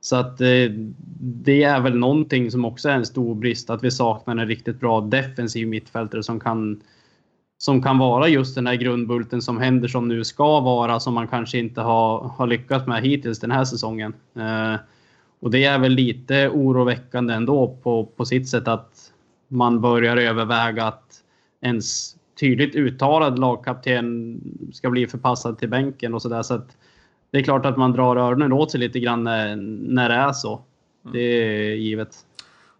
[0.00, 0.70] så att eh,
[1.20, 4.80] det är väl någonting som också är en stor brist, att vi saknar en riktigt
[4.80, 6.80] bra defensiv mittfältare som kan,
[7.58, 11.28] som kan vara just den här grundbulten som händer som nu ska vara, som man
[11.28, 14.14] kanske inte har, har lyckats med hittills den här säsongen.
[14.36, 14.74] Eh,
[15.40, 19.12] och det är väl lite oroväckande ändå på, på sitt sätt att
[19.48, 21.22] man börjar överväga att
[21.60, 24.40] ens tydligt uttalad lagkapten
[24.72, 26.42] ska bli förpassad till bänken och sådär.
[26.42, 26.76] Så att
[27.30, 29.56] det är klart att man drar öronen åt sig lite grann när,
[29.92, 30.62] när det är så.
[31.04, 31.12] Mm.
[31.12, 32.16] Det är givet.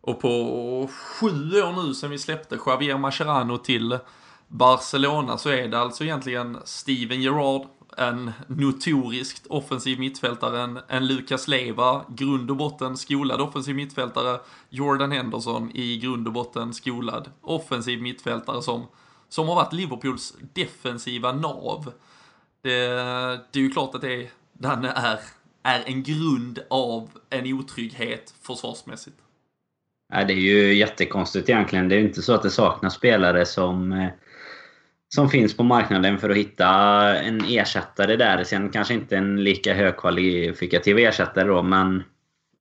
[0.01, 0.29] Och på
[0.93, 3.99] sju år nu sedan vi släppte Javier Mascherano till
[4.49, 11.49] Barcelona så är det alltså egentligen Steven Gerrard, en notoriskt offensiv mittfältare, en, en Lucas
[11.49, 18.03] Leva, grund och botten skolad offensiv mittfältare, Jordan Henderson i grund och botten skolad offensiv
[18.03, 18.87] mittfältare som,
[19.29, 21.93] som har varit Liverpools defensiva nav.
[22.63, 22.71] Det,
[23.53, 25.19] det är ju klart att det är den är,
[25.63, 29.17] är en grund av en otrygghet försvarsmässigt.
[30.13, 31.89] Nej, det är ju jättekonstigt egentligen.
[31.89, 34.09] Det är ju inte så att det saknas spelare som, eh,
[35.09, 36.69] som finns på marknaden för att hitta
[37.19, 38.45] en ersättare där.
[38.45, 42.03] Sen kanske inte en lika högkvalifikativ ersättare då, men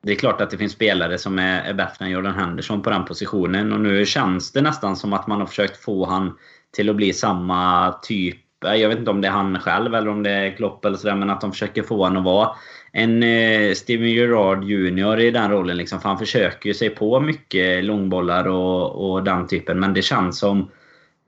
[0.03, 2.89] det är klart att det finns spelare som är, är bättre än Jordan Henderson på
[2.89, 3.73] den positionen.
[3.73, 6.37] Och nu känns det nästan som att man har försökt få han
[6.71, 10.23] till att bli samma typ jag vet inte om det är han själv eller om
[10.23, 12.49] det är Klopp eller sådär, men att de försöker få honom att vara
[12.91, 15.77] en eh, Steven Gerrard Junior i den rollen.
[15.77, 20.01] Liksom, för han försöker ju sig på mycket långbollar och, och den typen, men det
[20.01, 20.69] känns som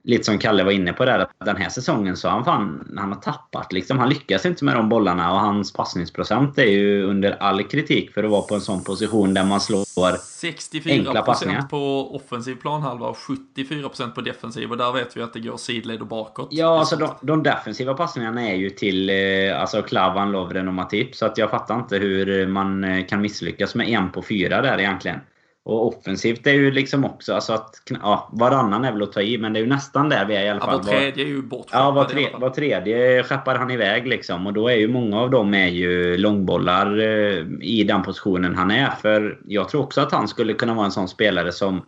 [0.02, 2.94] lite som Kalle var inne på där, att den här säsongen så har han fan,
[2.96, 3.98] han har tappat liksom.
[3.98, 8.24] Han lyckas inte med de bollarna och hans passningsprocent är ju under all kritik för
[8.24, 11.62] att vara på en sån position där man slår 64 enkla passningar.
[11.62, 16.00] på offensiv planhalva och 74% på defensiv och där vet vi att det går sidled
[16.00, 16.48] och bakåt.
[16.50, 21.14] Ja, alltså de, de defensiva passningarna är ju till eh, alltså Klavan, Lovren och Matip.
[21.14, 24.80] Så att jag fattar inte hur man eh, kan misslyckas med en på fyra där
[24.80, 25.20] egentligen.
[25.64, 29.38] Och offensivt är ju liksom också, alltså att ja, varannan är väl att ta i,
[29.38, 30.70] men det är ju nästan där vi är i alla fall.
[30.70, 31.42] Ja, var tredje är ju.
[31.72, 34.46] Ja, var, tre, var tredje skeppar han iväg liksom.
[34.46, 38.70] Och då är ju många av dem är ju långbollar eh, i den positionen han
[38.70, 38.90] är.
[38.90, 41.86] För jag tror också att han skulle kunna vara en sån spelare som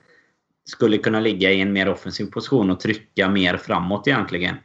[0.64, 4.56] skulle kunna ligga i en mer offensiv position och trycka mer framåt egentligen.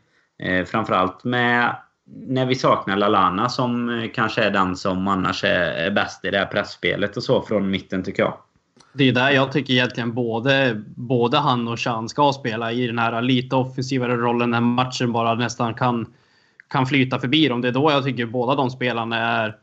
[0.44, 1.76] Eh, framförallt med
[2.28, 6.32] när vi saknar Lalana som eh, kanske är den som annars är, är bäst i
[6.32, 8.38] det här pressspelet och så från mitten tycker jag
[8.98, 13.00] det är där jag tycker egentligen både, både han och Chan ska spela i den
[13.00, 16.06] här lite offensivare rollen när matchen bara nästan kan,
[16.68, 17.62] kan flyta förbi dem.
[17.62, 19.56] Det är då jag tycker båda de spelarna är,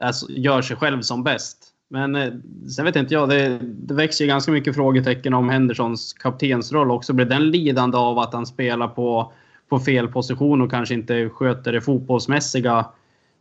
[0.00, 1.68] är, gör sig själv som bäst.
[1.90, 2.32] Men eh,
[2.76, 7.12] sen vet inte jag, det, det växer ganska mycket frågetecken om Hendersons kaptensroll också.
[7.12, 9.32] Blir den lidande av att han spelar på,
[9.68, 12.86] på fel position och kanske inte sköter det fotbollsmässiga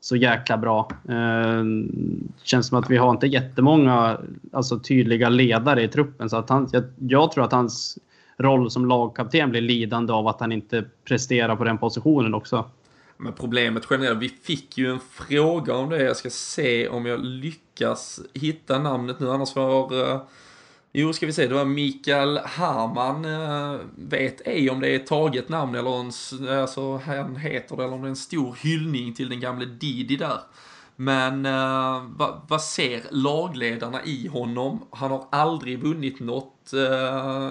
[0.01, 0.89] så jäkla bra.
[1.09, 1.63] Eh,
[2.43, 4.17] känns som att vi har inte jättemånga
[4.51, 6.29] alltså, tydliga ledare i truppen.
[6.29, 7.97] Så att han, jag, jag tror att hans
[8.37, 12.69] roll som lagkapten blir lidande av att han inte presterar på den positionen också.
[13.17, 16.03] Men problemet generellt, vi fick ju en fråga om det.
[16.03, 20.21] Jag ska se om jag lyckas hitta namnet nu, annars får eh,
[20.93, 25.07] Jo, ska vi se, det var Mikael Harman, äh, vet ej om det är ett
[25.07, 26.11] taget namn eller en,
[26.59, 30.15] alltså han heter det, eller om det är en stor hyllning till den gamle Didi
[30.15, 30.39] där.
[30.95, 34.87] Men äh, vad, vad ser lagledarna i honom?
[34.91, 36.81] Han har aldrig vunnit något, äh,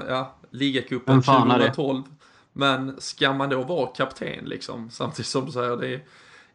[0.09, 2.03] ja, ligacupen 2012.
[2.53, 4.91] Men ska man då vara kapten liksom?
[4.91, 6.05] Samtidigt som du säger, det är,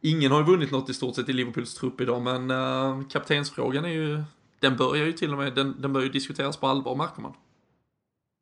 [0.02, 3.86] ingen har ju vunnit något i stort sett i Liverpools trupp idag, men äh, kaptensfrågan
[3.86, 4.24] är ju,
[4.66, 7.34] den börjar ju till och med, den, den börjar ju diskuteras på allvar märker man.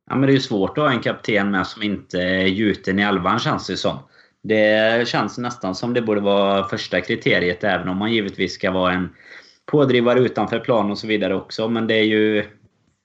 [0.09, 2.99] Ja, men det är ju svårt att ha en kapten med som inte är gjuten
[2.99, 3.97] i elvan känns det som.
[4.43, 8.93] Det känns nästan som det borde vara första kriteriet, även om man givetvis ska vara
[8.93, 9.09] en
[9.65, 11.67] pådrivare utanför plan och så vidare också.
[11.67, 12.45] Men det är ju...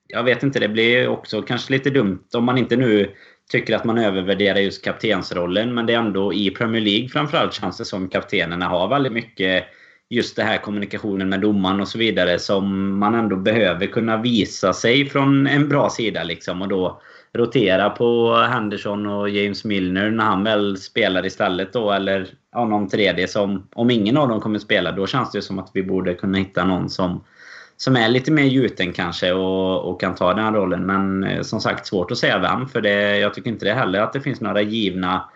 [0.07, 3.15] Jag vet inte, det blir också kanske lite dumt om man inte nu
[3.51, 5.75] tycker att man övervärderar just kaptensrollen.
[5.75, 9.65] Men det är ändå i Premier League framförallt känns det som kaptenerna har väldigt mycket
[10.11, 14.73] just det här kommunikationen med domaren och så vidare som man ändå behöver kunna visa
[14.73, 16.63] sig från en bra sida liksom.
[16.63, 17.01] Och då
[17.33, 21.93] rotera på Henderson och James Milner när han väl spelar istället då.
[21.93, 25.59] Eller ja, någon tredje som, om ingen av dem kommer spela, då känns det som
[25.59, 27.25] att vi borde kunna hitta någon som,
[27.77, 30.87] som är lite mer gjuten kanske och, och kan ta den rollen.
[30.87, 32.69] Men eh, som sagt, svårt att säga vem.
[32.69, 35.31] För det, jag tycker inte det heller att det finns några givna...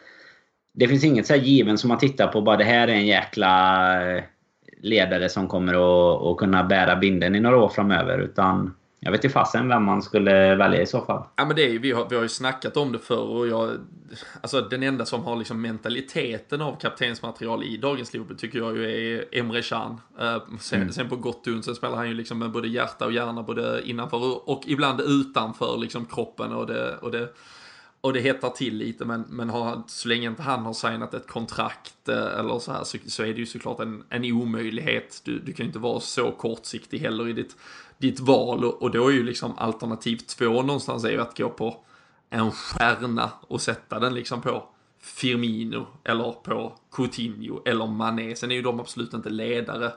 [0.74, 4.16] Det finns inget så given som man tittar på bara det här är en jäkla
[4.16, 4.22] eh,
[4.82, 8.18] ledare som kommer att, att kunna bära binden i några år framöver.
[8.18, 11.22] Utan jag vet inte fasen vem man skulle välja i så fall.
[11.36, 13.48] Ja men det är ju, vi har, vi har ju snackat om det förr och
[13.48, 13.70] jag,
[14.40, 19.14] alltså den enda som har liksom mentaliteten av kaptensmaterial i dagens Liverpool tycker jag ju
[19.16, 20.00] är Emre Can.
[20.20, 20.92] Uh, sen, mm.
[20.92, 23.82] sen på gott och sen spelar han ju liksom med både hjärta och hjärna både
[23.84, 27.28] innanför och ibland utanför liksom kroppen och det, och det
[28.02, 31.26] och det hettar till lite men, men har, så länge inte han har signat ett
[31.26, 35.22] kontrakt eh, eller så här så, så, är det ju såklart en, en omöjlighet.
[35.24, 37.56] Du, du kan ju inte vara så kortsiktig heller i ditt,
[37.98, 41.48] ditt val och, och då är ju liksom alternativ två någonstans är ju att gå
[41.48, 41.76] på
[42.30, 44.68] en stjärna och sätta den liksom på
[45.00, 48.36] Firmino eller på Coutinho eller Mané.
[48.36, 49.92] Sen är ju de absolut inte ledare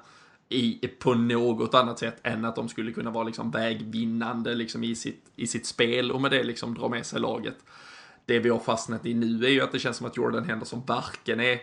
[0.50, 4.96] i, på något annat sätt än att de skulle kunna vara liksom vägvinnande liksom i,
[4.96, 7.56] sitt, i sitt spel och med det liksom dra med sig laget
[8.26, 10.84] det vi har fastnat i nu är ju att det känns som att Jordan Henderson
[10.86, 11.62] varken är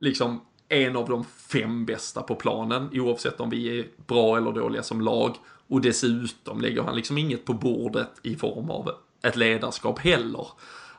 [0.00, 4.82] liksom en av de fem bästa på planen, oavsett om vi är bra eller dåliga
[4.82, 5.36] som lag.
[5.68, 8.90] Och dessutom lägger han liksom inget på bordet i form av
[9.22, 10.46] ett ledarskap heller.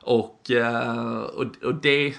[0.02, 2.14] Och, eh, och, det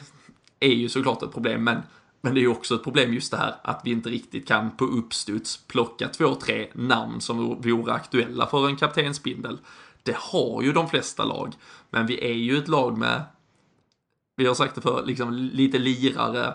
[0.60, 1.82] är ju såklart ett problem, men,
[2.22, 4.78] men det är ju också ett problem just det här att vi inte riktigt kan
[4.78, 9.58] på uppstuds plocka två, tre namn som vore aktuella för en kaptensbindel.
[10.04, 11.54] Det har ju de flesta lag.
[11.90, 13.24] Men vi är ju ett lag med,
[14.36, 16.54] vi har sagt det för liksom lite lirare.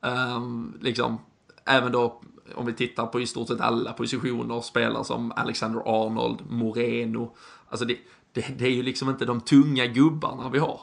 [0.00, 1.18] Um, liksom,
[1.64, 2.20] även då
[2.54, 7.36] om vi tittar på i stort sett alla positioner, spelare som Alexander Arnold, Moreno.
[7.68, 7.98] Alltså det,
[8.32, 10.80] det, det är ju liksom inte de tunga gubbarna vi har.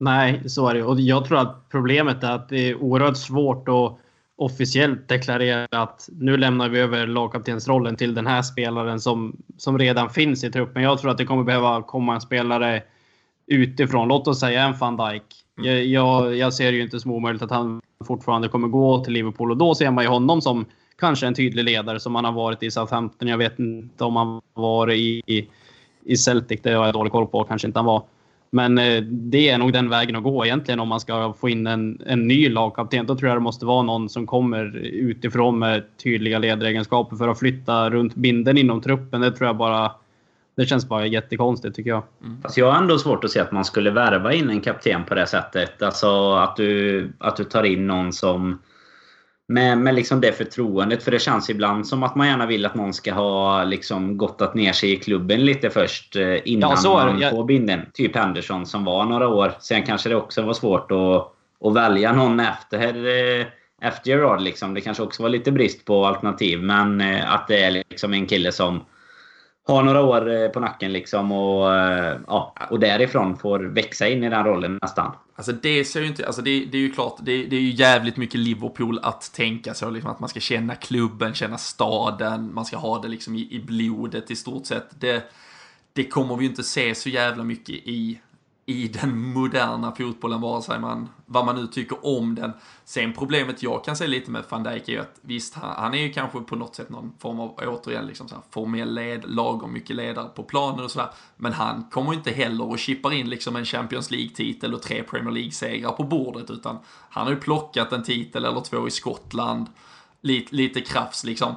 [0.00, 0.82] Nej, så är det.
[0.82, 3.98] Och jag tror att problemet är att det är oerhört svårt att
[4.40, 10.10] officiellt deklarera att nu lämnar vi över lagkaptensrollen till den här spelaren som, som redan
[10.10, 10.82] finns i truppen.
[10.82, 12.82] Jag tror att det kommer behöva komma en spelare
[13.46, 14.08] utifrån.
[14.08, 15.22] Låt oss säga en van Dijk.
[15.58, 15.70] Mm.
[15.70, 19.50] Jag, jag, jag ser ju inte som omöjligt att han fortfarande kommer gå till Liverpool
[19.50, 20.64] och då ser man ju honom som
[20.98, 23.28] kanske en tydlig ledare som han har varit i Southampton.
[23.28, 25.48] Jag vet inte om han var i, i,
[26.04, 27.44] i Celtic, det har jag dålig koll på.
[27.44, 28.02] Kanske inte han var.
[28.52, 31.66] Men eh, det är nog den vägen att gå egentligen om man ska få in
[31.66, 33.06] en, en ny lagkapten.
[33.06, 37.38] Då tror jag det måste vara någon som kommer utifrån med tydliga ledaregenskaper för att
[37.38, 39.20] flytta runt binden inom truppen.
[39.20, 39.92] Det tror jag bara...
[40.56, 42.02] Det känns bara jättekonstigt tycker jag.
[42.24, 42.42] Mm.
[42.42, 45.14] Fast jag har ändå svårt att se att man skulle värva in en kapten på
[45.14, 45.82] det sättet.
[45.82, 48.58] Alltså att du, att du tar in någon som
[49.50, 51.02] med, med liksom det förtroendet.
[51.02, 54.54] För det känns ibland som att man gärna vill att någon ska ha liksom gottat
[54.54, 57.30] ner sig i klubben lite först eh, innan ja, man jag...
[57.30, 57.80] får binden.
[57.94, 59.52] Typ Henderson som var några år.
[59.60, 61.32] Sen kanske det också var svårt att,
[61.68, 63.46] att välja någon efter, eh,
[63.82, 64.40] efter Gerard.
[64.40, 64.74] Liksom.
[64.74, 66.62] Det kanske också var lite brist på alternativ.
[66.62, 68.84] Men eh, att det är liksom en kille som
[69.70, 74.24] har några år eh, på nacken liksom och, eh, ja, och därifrån får växa in
[74.24, 75.12] i den rollen nästan.
[75.34, 77.70] Alltså det ser ju inte, alltså det, det är ju klart, det, det, är ju
[77.70, 82.64] jävligt mycket Liverpool att tänka så liksom att man ska känna klubben, känna staden, man
[82.64, 85.00] ska ha det liksom i, i blodet i stort sett.
[85.00, 85.32] Det,
[85.92, 88.20] det kommer vi ju inte se så jävla mycket i
[88.70, 92.52] i den moderna fotbollen, vare sig man, vad man nu tycker om den.
[92.84, 95.94] Sen problemet jag kan se lite med van Dijk är ju att visst, han, han
[95.94, 99.24] är ju kanske på något sätt någon form av, återigen, liksom så här, formell led,
[99.26, 101.08] lagom mycket ledare på planen och sådär.
[101.36, 105.02] Men han kommer ju inte heller och chippar in liksom en Champions League-titel och tre
[105.02, 106.78] Premier League-segrar på bordet, utan
[107.10, 109.66] han har ju plockat en titel eller två i Skottland,
[110.20, 111.54] lite, lite krafs liksom.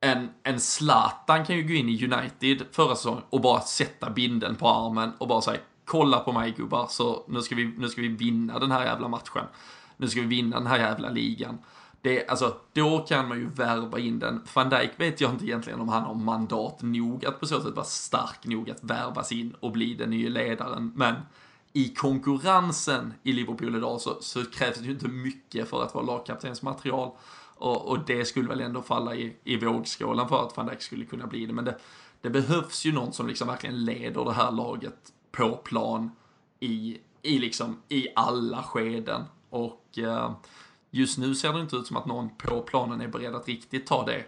[0.00, 4.56] en, en Zlatan kan ju gå in i United förra säsongen och bara sätta binden
[4.56, 5.60] på armen och bara säga
[5.90, 9.08] kolla på mig gubbar, så nu ska, vi, nu ska vi vinna den här jävla
[9.08, 9.44] matchen.
[9.96, 11.58] Nu ska vi vinna den här jävla ligan.
[12.02, 14.42] Det, alltså, då kan man ju värva in den.
[14.54, 17.74] Van Dijk vet jag inte egentligen om han har mandat nog att på så sätt
[17.74, 20.92] vara stark nog att värvas in och bli den nya ledaren.
[20.96, 21.14] Men
[21.72, 26.04] i konkurrensen i Liverpool idag så, så krävs det ju inte mycket för att vara
[26.04, 27.10] lagkaptensmaterial.
[27.54, 31.04] Och, och det skulle väl ändå falla i, i vågskålen för att van Dijk skulle
[31.04, 31.52] kunna bli det.
[31.52, 31.78] Men det,
[32.20, 36.10] det behövs ju någon som liksom verkligen leder det här laget på plan
[36.60, 39.24] i, i, liksom, i alla skeden.
[39.50, 40.32] Och eh,
[40.90, 43.86] just nu ser det inte ut som att någon på planen är beredd att riktigt
[43.86, 44.24] ta det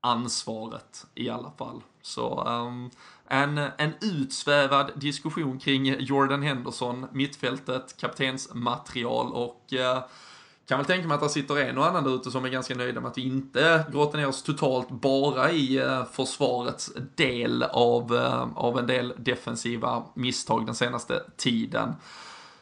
[0.00, 1.82] ansvaret i alla fall.
[2.02, 2.90] Så um,
[3.26, 10.02] en, en utsvävad diskussion kring Jordan Henderson, mittfältet, kaptensmaterial och uh,
[10.70, 12.74] kan väl tänka mig att det sitter en och annan där ute som är ganska
[12.74, 18.16] nöjda med att vi inte gråter ner oss totalt bara i eh, försvarets del av,
[18.16, 21.94] eh, av en del defensiva misstag den senaste tiden.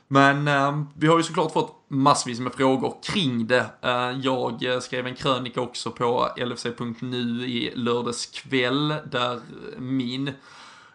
[0.09, 3.67] Men eh, vi har ju såklart fått massvis med frågor kring det.
[3.83, 9.41] Eh, jag eh, skrev en krönika också på LFC.nu i lördags kväll där
[9.79, 10.31] min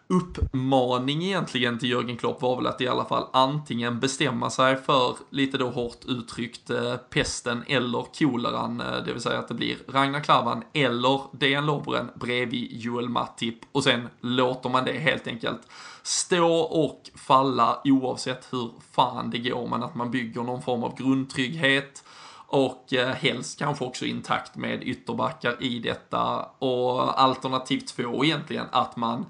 [0.06, 5.16] uppmaning egentligen till Jörgen Klopp var väl att i alla fall antingen bestämma sig för,
[5.30, 9.76] lite då hårt uttryckt, eh, pesten eller koleran, eh, det vill säga att det blir
[9.88, 13.58] Ragnar Klavan eller Dejan Lovren bredvid Joel Matip.
[13.72, 15.60] Och sen låter man det helt enkelt
[16.02, 20.96] stå och falla oavsett hur fan det går, men att man bygger någon form av
[20.96, 22.04] grundtrygghet
[22.46, 26.42] och eh, helst kanske också intakt med ytterbackar i detta.
[26.58, 29.26] Och alternativ två egentligen att man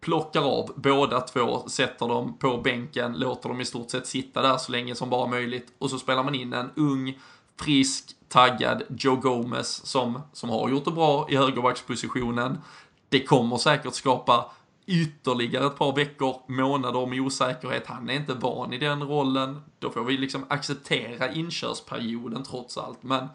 [0.00, 4.56] plockar av båda två, sätter dem på bänken, låter dem i stort sett sitta där
[4.56, 7.18] så länge som bara möjligt och så spelar man in en ung,
[7.60, 12.58] frisk, taggad Joe Gomez som, som har gjort det bra i högerbackspositionen.
[13.08, 14.50] Det kommer säkert skapa
[14.86, 17.86] ytterligare ett par veckor, månader med osäkerhet.
[17.86, 19.62] Han är inte van i den rollen.
[19.78, 23.02] Då får vi liksom acceptera inkörsperioden trots allt.
[23.02, 23.28] Men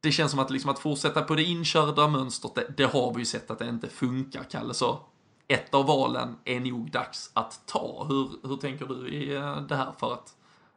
[0.00, 3.18] det känns som att, liksom att fortsätta på det inkörda mönstret, det, det har vi
[3.18, 4.74] ju sett att det inte funkar, Kalle.
[4.74, 5.00] Så
[5.52, 8.06] ett av valen är nog dags att ta.
[8.08, 10.34] Hur, hur tänker du i eh, det här för att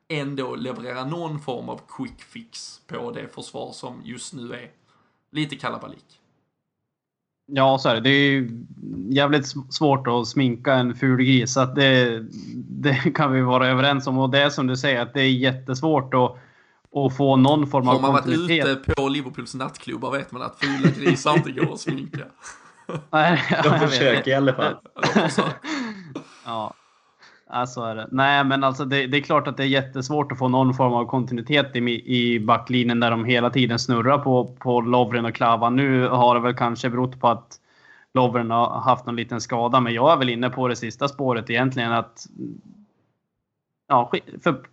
[0.07, 4.69] ändå leverera någon form av quick fix på det försvar som just nu är
[5.31, 6.05] lite kalabalik?
[7.47, 8.01] Ja, så är det.
[8.01, 8.49] Det är
[9.09, 11.53] jävligt svårt att sminka en ful gris.
[11.53, 14.17] Så att det, det kan vi vara överens om.
[14.17, 16.37] Och det är som du säger, att det är jättesvårt att,
[16.95, 20.59] att få någon form av Har man varit ute på Liverpools nattklubbar vet man att
[20.59, 22.25] fula grisar inte går att sminka.
[23.11, 24.75] Nej, De försöker i alla fall.
[26.45, 26.73] ja.
[27.49, 28.07] Ja, så är det.
[28.11, 30.93] Nej, men alltså det, det, är klart att det är jättesvårt att få någon form
[30.93, 31.79] av kontinuitet i,
[32.17, 35.75] i backlinjen där de hela tiden snurrar på, på Lovren och Klavan.
[35.75, 37.59] Nu har det väl kanske berott på att
[38.13, 41.49] Lovren har haft någon liten skada, men jag är väl inne på det sista spåret
[41.49, 42.25] egentligen att
[43.87, 44.11] ja,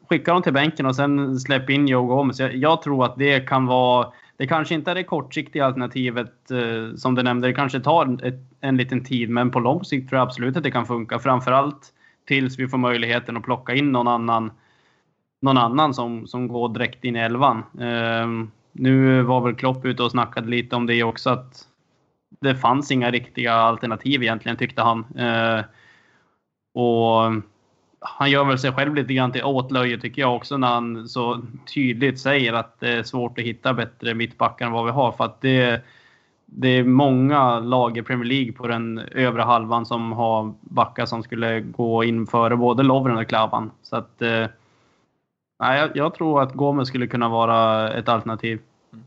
[0.08, 2.40] skicka dem till bänken och sen släpp in Joe Gomez.
[2.40, 4.12] Jag, jag, tror att det kan vara...
[4.42, 7.48] Det kanske inte är det kortsiktiga alternativet eh, som du nämnde.
[7.48, 10.62] Det kanske tar ett, en liten tid, men på lång sikt tror jag absolut att
[10.62, 11.18] det kan funka.
[11.18, 11.92] Framförallt
[12.26, 14.52] tills vi får möjligheten att plocka in någon annan,
[15.42, 17.58] någon annan som, som går direkt in i elvan.
[17.58, 21.68] Eh, nu var väl Klopp ute och snackade lite om det också, att
[22.40, 25.04] det fanns inga riktiga alternativ egentligen, tyckte han.
[25.16, 25.64] Eh,
[26.74, 27.32] och
[28.02, 31.40] han gör väl sig själv lite grann till åtlöje tycker jag också när han så
[31.74, 35.12] tydligt säger att det är svårt att hitta bättre mittbackar än vad vi har.
[35.12, 35.84] För att det,
[36.46, 41.22] det är många lag i Premier League på den övre halvan som har backar som
[41.22, 43.70] skulle gå in före både Lovren och Klavan.
[43.82, 44.46] Så att, eh,
[45.58, 48.58] jag, jag, tror att Gomez skulle kunna vara ett alternativ.
[48.92, 49.04] Mm.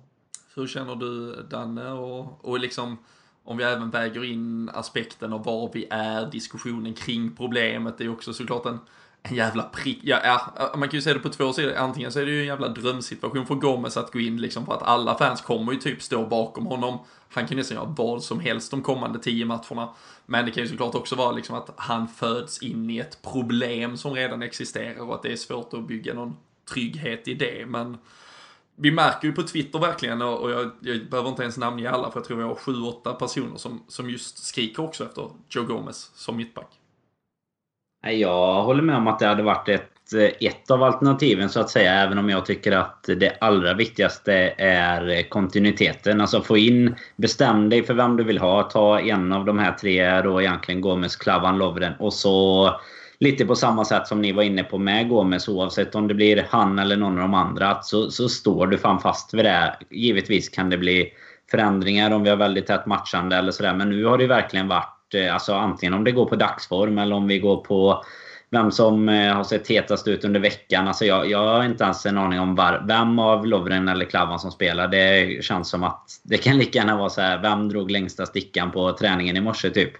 [0.56, 1.92] Hur känner du Danne?
[1.92, 2.98] Och, och liksom,
[3.46, 8.10] om vi även väger in aspekten av var vi är, diskussionen kring problemet, det är
[8.10, 8.80] också såklart en
[9.30, 10.00] en jävla prick.
[10.04, 11.76] Ja, ja, man kan ju se det på två sidor.
[11.76, 14.74] Antingen så är det ju en jävla drömsituation för Gomez att gå in liksom för
[14.74, 17.00] att alla fans kommer ju typ stå bakom honom.
[17.30, 19.90] Han kan ju nästan göra vad som helst de kommande tio matcherna.
[20.26, 23.98] Men det kan ju såklart också vara liksom att han föds in i ett problem
[23.98, 26.38] som redan existerar och att det är svårt att bygga någon
[26.74, 27.66] trygghet i det.
[27.68, 27.98] Men
[28.76, 32.20] vi märker ju på Twitter verkligen, och jag, jag behöver inte ens namnge alla för
[32.20, 36.12] jag tror vi har sju, åtta personer som, som just skriker också efter Joe Gomez
[36.16, 36.70] som mittback.
[38.12, 41.70] Jag håller med om att det hade varit ett, eh, ett av alternativen så att
[41.70, 41.94] säga.
[41.94, 46.22] Även om jag tycker att det allra viktigaste är kontinuiteten.
[46.22, 48.64] Alltså få in, bestäm dig för vem du vill ha.
[48.64, 51.94] Ta en av de här tre då egentligen Gomes, Klavan, Lovren.
[52.00, 52.70] Och så
[53.26, 55.48] lite på samma sätt som ni var inne på med Gomes.
[55.48, 57.82] Oavsett om det blir han eller någon av de andra.
[57.82, 59.76] Så, så står du fan fast vid det.
[59.90, 61.10] Givetvis kan det bli
[61.52, 63.74] förändringar om vi har väldigt tätt matchande eller sådär.
[63.74, 67.16] Men nu har det verkligen varit, eh, alltså antingen om det går på dagsform eller
[67.16, 68.04] om vi går på
[68.50, 70.88] vem som eh, har sett hetast ut under veckan.
[70.88, 74.40] Alltså jag, jag har inte ens en aning om var, vem av Lovren eller Klavan
[74.40, 74.88] som spelar.
[74.88, 78.72] Det känns som att det kan lika gärna vara så här, vem drog längsta stickan
[78.72, 79.94] på träningen i morse typ.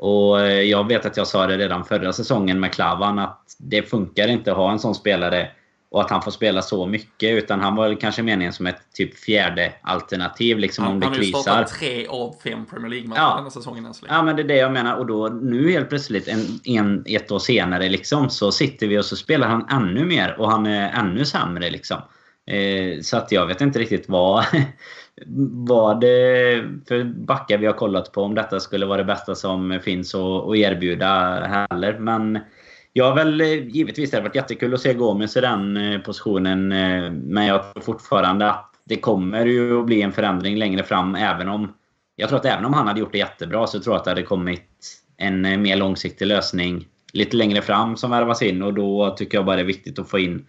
[0.00, 3.82] Och eh, jag vet att jag sa det redan förra säsongen med Klavan att det
[3.82, 5.50] funkar inte att ha en sån spelare
[5.90, 7.42] och att han får spela så mycket.
[7.42, 11.14] Utan han var kanske meningen som ett typ fjärde alternativ liksom han, om det han
[11.14, 11.38] krisar.
[11.46, 13.36] Han har ju startat tre av fem Premier League-matcher Ja.
[13.36, 14.16] denna säsongen än så länge.
[14.16, 14.96] Ja men det är det jag menar.
[14.96, 19.04] Och då nu helt plötsligt en, en, ett år senare liksom så sitter vi och
[19.04, 21.98] så spelar han ännu mer och han är ännu sämre liksom.
[22.46, 24.44] Eh, så att jag vet inte riktigt vad,
[25.66, 29.80] vad det för backar vi har kollat på om detta skulle vara det bästa som
[29.82, 31.98] finns att, erbjuda heller.
[31.98, 32.38] Men
[32.92, 36.72] jag har väl givetvis det hade varit jättekul att se Gomes i den eh, positionen.
[36.72, 41.14] Eh, men jag tror fortfarande att det kommer ju att bli en förändring längre fram
[41.14, 41.72] även om
[42.16, 44.10] jag tror att även om han hade gjort det jättebra så tror jag att det
[44.10, 44.68] hade kommit
[45.16, 49.44] en eh, mer långsiktig lösning lite längre fram som värvas in och då tycker jag
[49.44, 50.46] bara det är viktigt att få in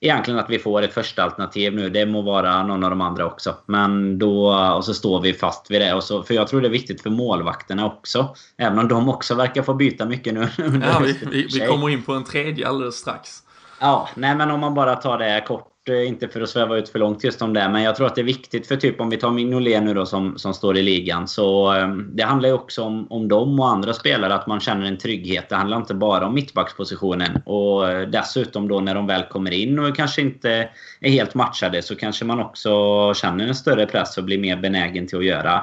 [0.00, 1.90] Egentligen att vi får ett första alternativ nu.
[1.90, 3.54] Det må vara någon av de andra också.
[3.66, 5.94] Men då, och så står vi fast vid det.
[5.94, 8.34] Och så, för jag tror det är viktigt för målvakterna också.
[8.56, 10.48] Även om de också verkar få byta mycket nu.
[10.58, 13.42] Ja, vi, vi, vi kommer in på en tredje alldeles strax.
[13.80, 15.66] Ja, nej men om man bara tar det kort.
[15.88, 17.68] Eh, inte för att sväva ut för långt just om det.
[17.68, 20.06] Men jag tror att det är viktigt för typ om vi tar Mignolet nu då
[20.06, 21.28] som, som står i ligan.
[21.28, 24.34] Så ehm, det handlar ju också om, om dem och andra spelare.
[24.34, 25.48] Att man känner en trygghet.
[25.48, 27.42] Det handlar inte bara om mittbackspositionen.
[27.46, 30.68] Och eh, dessutom då när de väl kommer in och kanske inte
[31.00, 31.82] är helt matchade.
[31.82, 32.70] Så kanske man också
[33.14, 35.62] känner en större press och blir mer benägen till att göra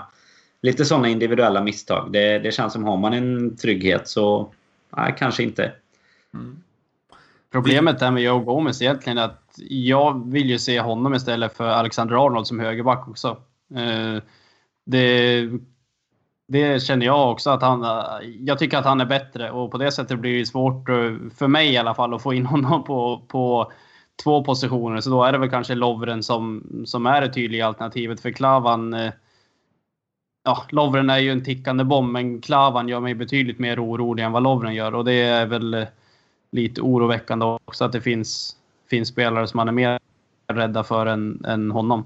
[0.61, 2.09] lite sådana individuella misstag.
[2.11, 4.53] Det, det känns som har man en trygghet så
[4.97, 5.71] nej, kanske inte.
[6.33, 6.57] Mm.
[7.55, 11.67] Problemet där med Joe Gomez egentligen är att jag vill ju se honom istället för
[11.67, 13.27] Alexander Arnold som högerback också.
[13.75, 14.23] Eh,
[14.85, 15.49] det,
[16.47, 17.85] det känner jag också att han...
[18.39, 20.95] Jag tycker att han är bättre och på det sättet blir det svårt, eh,
[21.37, 23.71] för mig i alla fall, att få in honom på, på
[24.23, 25.01] två positioner.
[25.01, 28.21] Så då är det väl kanske Lovren som, som är det tydliga alternativet.
[28.21, 28.93] För Klavan...
[28.93, 29.11] Eh,
[30.43, 34.31] ja, Lovren är ju en tickande bomb, men Klavan gör mig betydligt mer orolig än
[34.31, 34.95] vad Lovren gör.
[34.95, 35.85] Och det är väl
[36.51, 38.55] lite oroväckande också att det finns,
[38.89, 39.99] finns spelare som man är mer
[40.47, 42.05] rädda för än, än honom.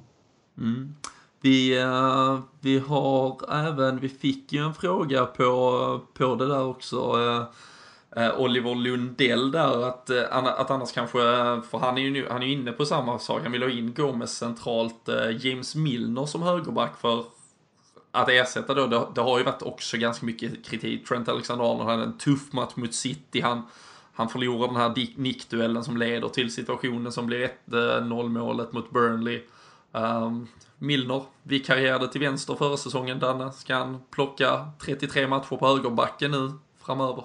[0.57, 0.95] Mm.
[1.41, 6.95] Vi, eh, vi har även, vi fick ju en fråga på, på det där också.
[6.97, 11.17] Eh, eh, Oliver Lundell där, att, att annars kanske,
[11.69, 13.93] för han är ju nu, han är inne på samma sak, han vill ha in
[13.93, 15.09] Gomes centralt,
[15.39, 17.23] James Milner som högerback för
[18.11, 21.07] att ersätta då, det, det har ju varit också ganska mycket kritik.
[21.07, 23.61] Trent Alexander-Arnold hade en tuff match mot City, han,
[24.19, 28.91] han förlorar den här nickduellen som leder till situationen som blir 1-0 eh, målet mot
[28.91, 29.41] Burnley.
[29.91, 30.47] Um,
[30.77, 33.51] Milner vikarierade till vänster förra säsongen, Danne.
[33.51, 36.51] Ska han plocka 33 matcher på högerbacken nu
[36.85, 37.23] framöver?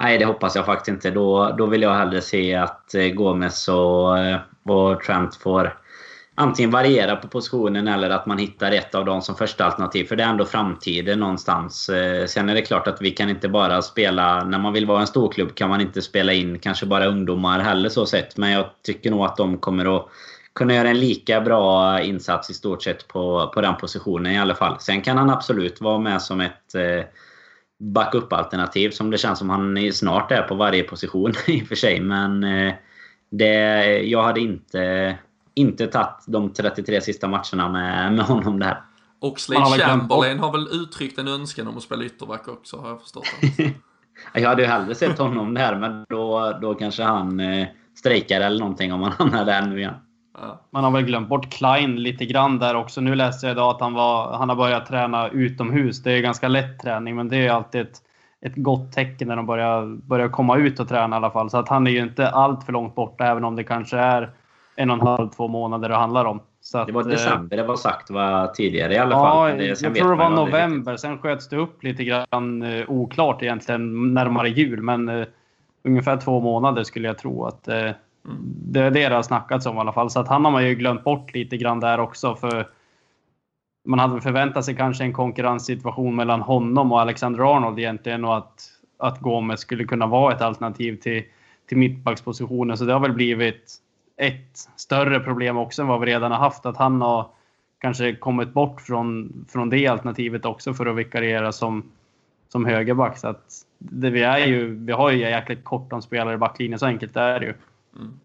[0.00, 1.10] Nej, det hoppas jag faktiskt inte.
[1.10, 5.78] Då, då vill jag hellre se att eh, Gomes och, eh, och Trent får
[6.40, 10.04] antingen variera på positionen eller att man hittar ett av dem som första alternativ.
[10.04, 11.88] För det är ändå framtiden någonstans.
[11.88, 14.44] Eh, sen är det klart att vi kan inte bara spela...
[14.44, 17.88] När man vill vara en storklubb kan man inte spela in kanske bara ungdomar heller
[17.88, 18.36] så sett.
[18.36, 20.06] Men jag tycker nog att de kommer att
[20.54, 24.54] kunna göra en lika bra insats i stort sett på, på den positionen i alla
[24.54, 24.76] fall.
[24.80, 27.04] Sen kan han absolut vara med som ett eh,
[27.80, 32.00] backup-alternativ som det känns som han snart är på varje position i och för sig.
[32.00, 32.74] Men eh,
[33.30, 33.54] det,
[34.02, 35.14] jag hade inte,
[35.58, 38.82] inte tagit de 33 sista matcherna med, med honom där.
[39.20, 42.48] Oxlade Man har väl glömt Chamberlain har väl uttryckt en önskan om att spela ytterback
[42.48, 43.24] också, har jag förstått.
[44.34, 48.58] Jag hade ju hellre sett honom där, men då, då kanske han eh, strejkar eller
[48.58, 49.94] någonting om han hamnar där nu igen.
[50.40, 50.60] Ja.
[50.70, 53.00] Man har väl glömt bort Klein lite grann där också.
[53.00, 56.02] Nu läste jag idag att han, var, han har börjat träna utomhus.
[56.02, 57.98] Det är ganska lätt träning, men det är alltid ett,
[58.40, 61.50] ett gott tecken när de börjar, börjar komma ut och träna i alla fall.
[61.50, 64.30] Så att han är ju inte allt för långt borta, även om det kanske är
[64.78, 66.40] en och en halv, två månader det handlar om.
[66.60, 69.58] Så Det var att, eh, december det var sagt var tidigare i alla Ja, fall.
[69.58, 70.96] det, jag tror det var november.
[70.96, 74.82] Sen sköts det upp lite grann eh, oklart egentligen närmare jul.
[74.82, 75.26] Men eh,
[75.84, 77.90] ungefär två månader skulle jag tro att eh,
[78.44, 80.10] det är det det har snackats om i alla fall.
[80.10, 82.34] Så att han har man ju glömt bort lite grann där också.
[82.34, 82.68] För
[83.86, 88.70] man hade förväntat sig kanske en konkurrenssituation mellan honom och Alexander Arnold egentligen och att,
[88.98, 91.22] att Gomes skulle kunna vara ett alternativ till,
[91.68, 92.76] till mittbackspositionen.
[92.76, 93.82] Så det har väl blivit
[94.18, 96.66] ett större problem också än vad vi redan har haft.
[96.66, 97.30] Att han har
[97.78, 101.90] kanske kommit bort från, från det alternativet också för att vikariera som,
[102.48, 103.18] som högerback.
[103.18, 103.44] Så att
[103.78, 107.16] det, vi, är ju, vi har ju jäkligt kort om spelare i backlinjen, så enkelt
[107.16, 107.54] är det ju.
[107.96, 108.20] Mm.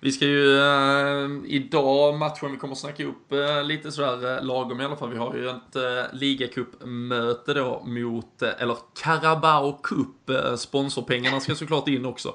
[0.00, 4.44] Vi ska ju eh, idag, matchen vi kommer att snacka upp eh, lite sådär eh,
[4.44, 5.10] lagom i alla fall.
[5.10, 10.30] Vi har ju ett eh, ligacupmöte då mot, eh, eller Carabao Cup.
[10.30, 12.34] Eh, sponsorpengarna ska såklart in också.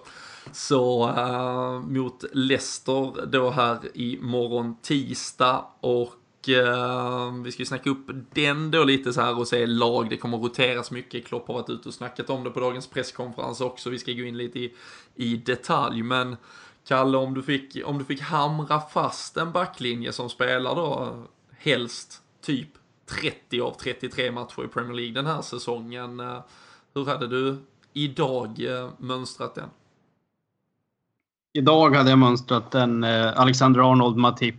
[0.52, 7.90] Så äh, mot Leicester då här i morgon tisdag och eh, vi ska ju snacka
[7.90, 10.10] upp den då lite så här och se lag.
[10.10, 11.28] Det kommer roteras mycket.
[11.28, 13.90] Klopp har varit ute och snackat om det på dagens presskonferens också.
[13.90, 14.74] Vi ska gå in lite i,
[15.16, 16.04] i detalj.
[16.04, 16.38] Men
[16.88, 21.18] Kalle, om du, fick, om du fick hamra fast en backlinje som spelar då
[21.58, 22.70] helst typ
[23.22, 26.20] 30 av 33 matcher i Premier League den här säsongen.
[26.20, 26.40] Eh,
[26.94, 27.58] hur hade du
[27.94, 28.60] idag
[28.98, 29.70] mönstrat den?
[31.60, 34.55] Idag hade jag mönstrat en Alexander Arnold, Matip,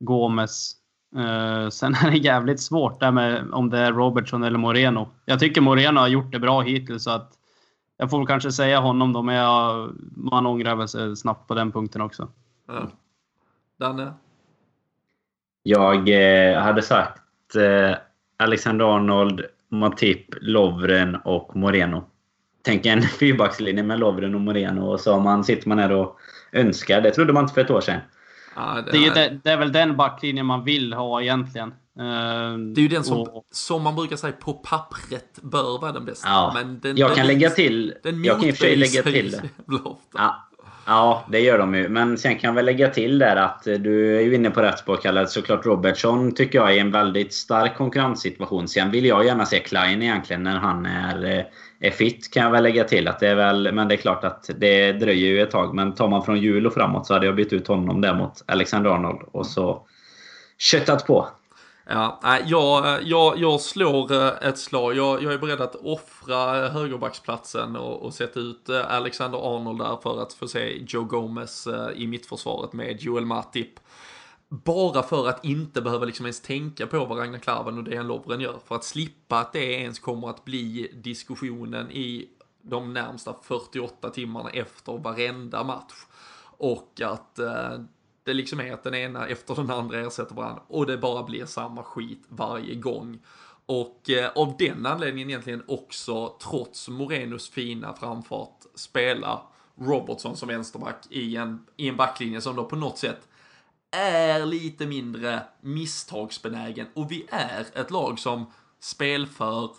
[0.00, 0.76] Gomes,
[1.16, 5.08] Uh, sen är det jävligt svårt där med om det är Robertson eller Moreno.
[5.24, 7.32] Jag tycker Moreno har gjort det bra hittills så att
[7.96, 11.72] jag får kanske säga honom då, men jag, man ångrar väl sig snabbt på den
[11.72, 12.28] punkten också.
[12.68, 12.88] Ja.
[13.78, 14.14] Danne?
[15.62, 17.96] Jag eh, hade sagt eh,
[18.36, 22.04] Alexander Arnold, Matip, Lovren och Moreno.
[22.62, 26.18] Tänk en fyrbackslinje med Lovren och Moreno och så man, sitter man här och
[26.52, 27.00] önskar.
[27.00, 28.00] Det trodde man inte för ett år sedan.
[28.56, 31.68] Ja, det, det, är, det, det, är väl den backlinjen man vill ha egentligen.
[31.98, 35.92] Eh, det är ju den som, och, som man brukar säga på pappret bör vara
[35.92, 36.28] den bästa.
[36.28, 37.94] Ja, men den, jag den, kan lägga till.
[38.02, 39.36] Den jag kan i och för sig lägga till.
[40.14, 40.48] Ja,
[40.86, 41.88] ja, det gör de ju.
[41.88, 44.78] Men sen kan jag väl lägga till där att du är ju inne på rätt
[44.78, 45.26] spår Kalle.
[45.26, 48.68] Såklart Robertson tycker jag är en väldigt stark konkurrenssituation.
[48.68, 51.44] Sen vill jag gärna se Klein egentligen när han är eh,
[51.82, 53.08] är fit kan jag väl lägga till.
[53.08, 55.74] Att det är väl, men det är klart att det dröjer ju ett tag.
[55.74, 58.42] Men tar man från jul och framåt så hade jag bytt ut honom där mot
[58.46, 59.86] Alexander Arnold och så
[60.58, 61.28] köttat på.
[61.88, 64.96] Ja, jag, jag, jag slår eh, ett slag.
[64.96, 69.78] Jag, jag är beredd att offra eh, högerbacksplatsen och, och sätta ut eh, Alexander Arnold
[69.78, 73.80] där för att få se Joe Gomez i mittförsvaret med Joel Matip.
[74.52, 78.40] Bara för att inte behöva liksom ens tänka på vad Ragnar Klavan och Dejan Lovren
[78.40, 78.58] gör.
[78.66, 82.28] För att slippa att det ens kommer att bli diskussionen i
[82.62, 85.94] de närmsta 48 timmarna efter varenda match.
[86.58, 87.80] Och att eh,
[88.24, 91.46] det liksom är att den ena efter den andra ersätter varandra och det bara blir
[91.46, 93.18] samma skit varje gång.
[93.66, 99.42] Och eh, av den anledningen egentligen också, trots Morenos fina framfart, spela
[99.74, 103.28] Robertson som vänsterback i en, i en backlinje som då på något sätt
[103.92, 108.46] är lite mindre misstagsbenägen och vi är ett lag som
[108.80, 109.70] spelför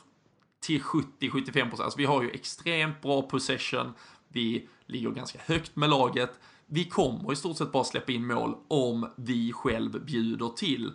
[0.59, 1.81] till 70-75%.
[1.81, 3.93] Alltså vi har ju extremt bra possession,
[4.27, 8.55] vi ligger ganska högt med laget, vi kommer i stort sett bara släppa in mål
[8.67, 10.91] om vi själv bjuder till.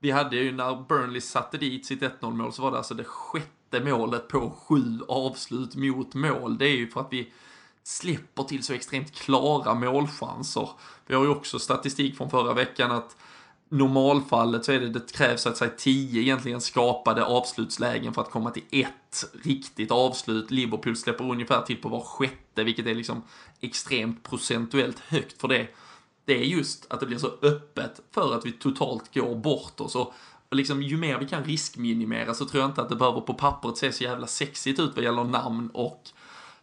[0.00, 3.04] Vi hade ju när Burnley satte dit sitt 1-0 mål så var det alltså det
[3.04, 6.58] sjätte målet på sju avslut mot mål.
[6.58, 7.32] Det är ju för att vi
[7.82, 10.68] släpper till så extremt klara målchanser.
[11.06, 13.16] Vi har ju också statistik från förra veckan att
[13.68, 18.50] normalfallet så är det, det krävs att säga tio egentligen skapade avslutslägen för att komma
[18.50, 20.50] till ett riktigt avslut.
[20.50, 23.22] Liverpool släpper ungefär till på var sjätte, vilket är liksom
[23.60, 25.68] extremt procentuellt högt för det.
[26.24, 29.94] Det är just att det blir så öppet för att vi totalt går bort oss.
[29.94, 30.14] Och
[30.50, 33.76] liksom, ju mer vi kan riskminimera så tror jag inte att det behöver på pappret
[33.76, 36.02] se så jävla sexigt ut vad gäller namn och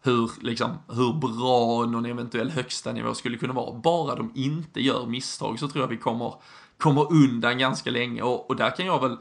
[0.05, 3.73] hur, liksom, hur bra någon eventuell högsta nivå skulle kunna vara.
[3.73, 6.33] Bara de inte gör misstag så tror jag vi kommer,
[6.77, 9.17] kommer undan ganska länge och, och där kan jag väl,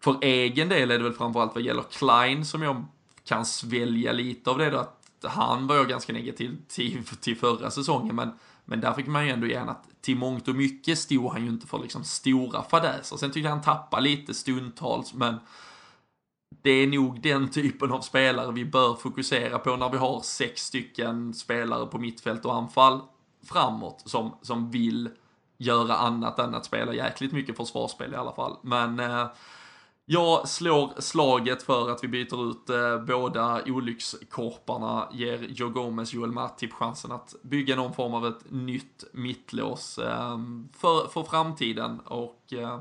[0.00, 2.84] för egen del är det väl framförallt vad gäller Klein som jag
[3.24, 7.70] kan svälja lite av det då, att han var jag ganska negativ till, till förra
[7.70, 8.30] säsongen men,
[8.64, 11.48] men där fick man ju ändå igen att till mångt och mycket stod han ju
[11.48, 13.16] inte för liksom stora fadäser.
[13.16, 15.34] Sen tyckte jag han tappade lite stundtals men
[16.62, 20.62] det är nog den typen av spelare vi bör fokusera på när vi har sex
[20.62, 23.00] stycken spelare på mittfält och anfall
[23.44, 25.08] framåt som, som vill
[25.58, 28.56] göra annat än att spela jäkligt mycket försvarsspel i alla fall.
[28.62, 29.26] Men eh,
[30.04, 36.32] jag slår slaget för att vi byter ut eh, båda olyckskorparna, ger Joe Gomez, Joel
[36.32, 40.38] Matip typ chansen att bygga någon form av ett nytt mittlås eh,
[40.76, 42.00] för, för framtiden.
[42.00, 42.80] Och eh,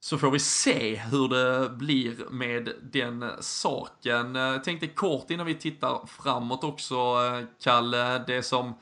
[0.00, 4.36] så får vi se hur det blir med den saken.
[4.36, 8.74] Eh, jag tänkte kort innan vi tittar framåt också, eh, Kalle, det som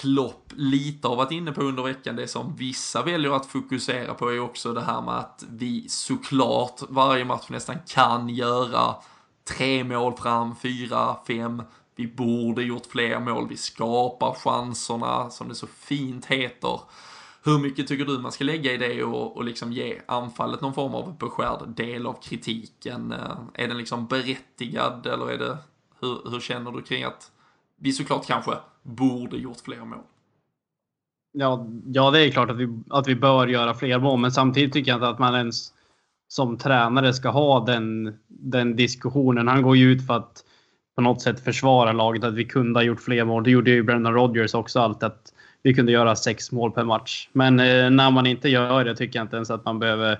[0.00, 4.30] Klopp lite har varit inne på under veckan, det som vissa väljer att fokusera på
[4.30, 8.94] är också det här med att vi såklart varje match nästan kan göra
[9.48, 11.62] tre mål fram, fyra, fem.
[11.96, 16.80] Vi borde gjort fler mål, vi skapar chanserna som det så fint heter.
[17.44, 20.74] Hur mycket tycker du man ska lägga i det och, och liksom ge anfallet någon
[20.74, 23.12] form av beskärd del av kritiken?
[23.12, 25.58] Eh, är den liksom berättigad eller är det,
[26.00, 27.30] hur, hur känner du kring att
[27.76, 29.98] vi såklart kanske borde gjort fler mål?
[31.32, 34.72] Ja, ja, det är klart att vi, att vi bör göra fler mål, men samtidigt
[34.72, 35.72] tycker jag inte att man ens
[36.28, 39.48] som tränare ska ha den, den diskussionen.
[39.48, 40.44] Han går ju ut för att
[40.96, 43.44] på något sätt försvara laget, att vi kunde ha gjort fler mål.
[43.44, 45.33] Det gjorde ju Brendan Rodgers också alltid, att
[45.64, 47.28] vi kunde göra sex mål per match.
[47.32, 50.18] Men eh, när man inte gör det tycker jag inte ens att man behöver,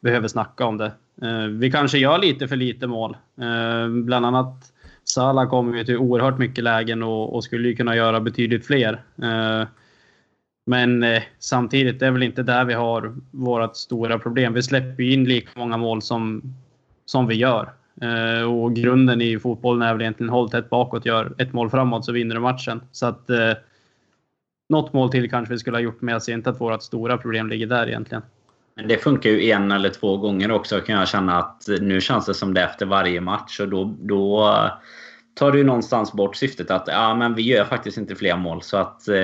[0.00, 0.92] behöver snacka om det.
[1.22, 3.16] Eh, vi kanske gör lite för lite mål.
[3.40, 4.72] Eh, bland annat
[5.04, 9.02] Salah kommer ju till oerhört mycket lägen och, och skulle ju kunna göra betydligt fler.
[9.22, 9.68] Eh,
[10.66, 14.52] men eh, samtidigt, det är väl inte där vi har vårt stora problem.
[14.52, 16.42] Vi släpper in lika många mål som,
[17.04, 17.72] som vi gör.
[18.02, 22.04] Eh, och grunden i fotbollen är väl egentligen håll tätt bakåt, gör ett mål framåt
[22.04, 22.82] så vinner du matchen.
[22.92, 23.52] Så att eh,
[24.70, 27.18] något mål till kanske vi skulle ha gjort, men jag ser inte att vårt stora
[27.18, 28.22] problem ligger där egentligen.
[28.76, 32.26] Men det funkar ju en eller två gånger också kan jag känna att nu känns
[32.26, 34.54] det som det efter varje match och då, då
[35.34, 38.62] tar du någonstans bort syftet att ja, men vi gör faktiskt inte fler mål.
[38.62, 39.14] Så att eh,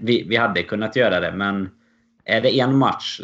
[0.00, 1.32] vi, vi hade kunnat göra det.
[1.32, 1.68] Men
[2.24, 3.20] är det en match,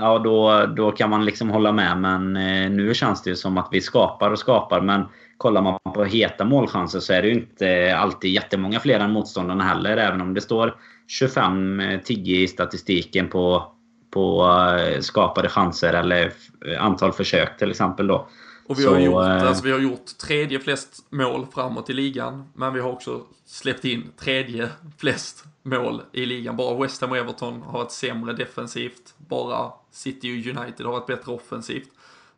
[0.00, 1.98] ja då, då kan man liksom hålla med.
[1.98, 4.80] Men eh, nu känns det ju som att vi skapar och skapar.
[4.80, 5.04] Men
[5.38, 9.64] kollar man på heta målchanser så är det ju inte alltid jättemånga fler än motståndarna
[9.64, 9.96] heller.
[9.96, 10.76] Även om det står
[11.20, 13.72] 25-10 i statistiken på,
[14.10, 14.44] på
[14.78, 16.32] eh, skapade chanser eller
[16.78, 18.06] antal försök till exempel.
[18.06, 18.28] då.
[18.68, 22.44] Och vi har, gjort, eh, alltså, vi har gjort tredje flest mål framåt i ligan,
[22.54, 24.68] men vi har också släppt in tredje
[24.98, 26.56] flest mål i ligan.
[26.56, 31.06] Bara West Ham och Everton har varit sämre defensivt, bara City och United har varit
[31.06, 31.88] bättre offensivt.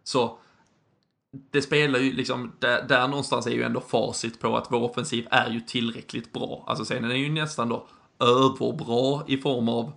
[0.05, 0.39] Så
[1.33, 5.27] det spelar ju liksom, där, där någonstans är ju ändå facit på att vår offensiv
[5.31, 6.65] är ju tillräckligt bra.
[6.67, 7.87] Alltså sen är den ju nästan då
[8.19, 9.93] överbra i form av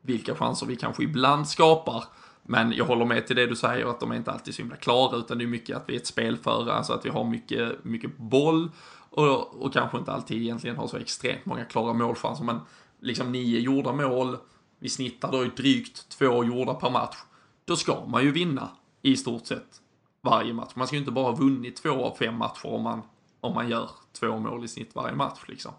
[0.00, 2.04] vilka chanser vi kanske ibland skapar.
[2.42, 4.76] Men jag håller med till det du säger att de är inte alltid så himla
[4.76, 7.84] klara utan det är mycket att vi är ett spelföre, alltså att vi har mycket,
[7.84, 8.70] mycket boll
[9.10, 12.60] och, och kanske inte alltid egentligen har så extremt många klara målchanser men
[13.00, 14.36] liksom nio gjorda mål,
[14.78, 17.16] vi snittar då drygt två gjorda per match.
[17.64, 18.68] Då ska man ju vinna
[19.02, 19.80] i stort sett
[20.24, 20.72] varje match.
[20.74, 23.02] Man ska ju inte bara ha vunnit två av fem matcher om man,
[23.40, 25.72] om man gör två mål i snitt varje match liksom.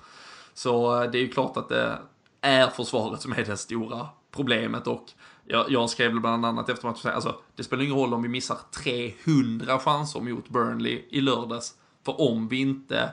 [0.53, 1.99] Så eh, det är ju klart att det
[2.41, 5.11] är försvaret som är det stora problemet och
[5.45, 8.57] jag, jag skrev bland annat efter matchen, alltså det spelar ingen roll om vi missar
[8.71, 11.75] 300 chanser mot Burnley i lördags.
[12.05, 13.11] För om vi inte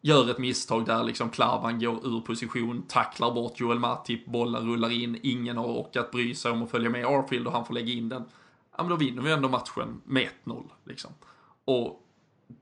[0.00, 4.90] gör ett misstag där liksom Klavan går ur position, tacklar bort Joel Matip, bollen rullar
[4.90, 7.92] in, ingen har orkat bry sig om att följa med Arfield och han får lägga
[7.92, 8.24] in den.
[8.76, 11.10] Ja men då vinner vi ändå matchen med 1-0 liksom.
[11.64, 12.06] Och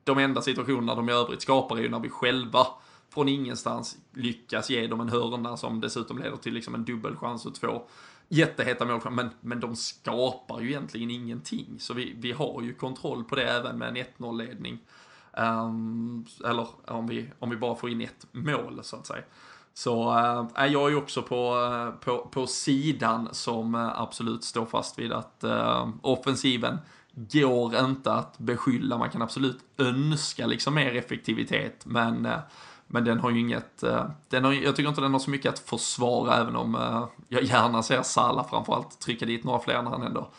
[0.04, 2.66] de enda situationerna de i övrigt skapar är ju när vi själva
[3.08, 7.54] från ingenstans lyckas ge dem en hörna som dessutom leder till liksom en dubbelchans och
[7.54, 7.82] två
[8.28, 9.11] jätteheta målchanser.
[9.11, 11.76] men, men de skapar ju egentligen ingenting.
[11.78, 14.78] Så vi, vi har ju kontroll på det även med en 1-0-ledning.
[15.32, 19.22] Um, ehm, eller om vi, om vi bara får in ett mål så att säga.
[19.74, 20.18] Så
[20.56, 24.98] äh, jag är ju också på, eh, på, på sidan som eh, absolut står fast
[24.98, 26.78] vid att äh, offensiven
[27.14, 28.98] går inte att beskylla.
[28.98, 32.28] Man kan absolut önska liksom mer effektivitet, men
[32.92, 33.84] men den har ju inget,
[34.28, 36.74] den har, jag tycker inte den har så mycket att försvara även om
[37.28, 40.30] jag gärna ser Salah framförallt trycka dit några fler när han ändå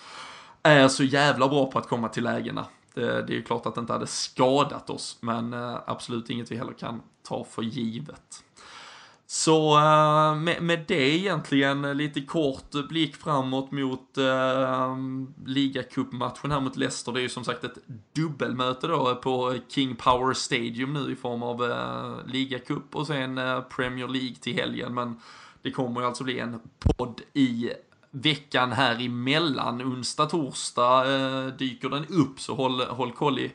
[0.64, 2.66] är så jävla bra på att komma till lägena.
[2.94, 5.54] Det, det är ju klart att det inte hade skadat oss, men
[5.86, 8.44] absolut inget vi heller kan ta för givet.
[9.34, 14.98] Så uh, med, med det egentligen eh, lite kort blick framåt mot uh,
[15.46, 17.12] ligacupmatchen här mot Leicester.
[17.12, 17.78] Det är ju som sagt ett
[18.14, 23.62] dubbelmöte då på King Power Stadium nu i form av uh, ligacup och sen uh,
[23.62, 24.94] Premier League till helgen.
[24.94, 25.20] Men
[25.62, 27.72] det kommer ju alltså bli en podd i
[28.10, 29.82] veckan här emellan.
[29.82, 33.52] Onsdag, torsdag uh, dyker den upp så håll, håll koll i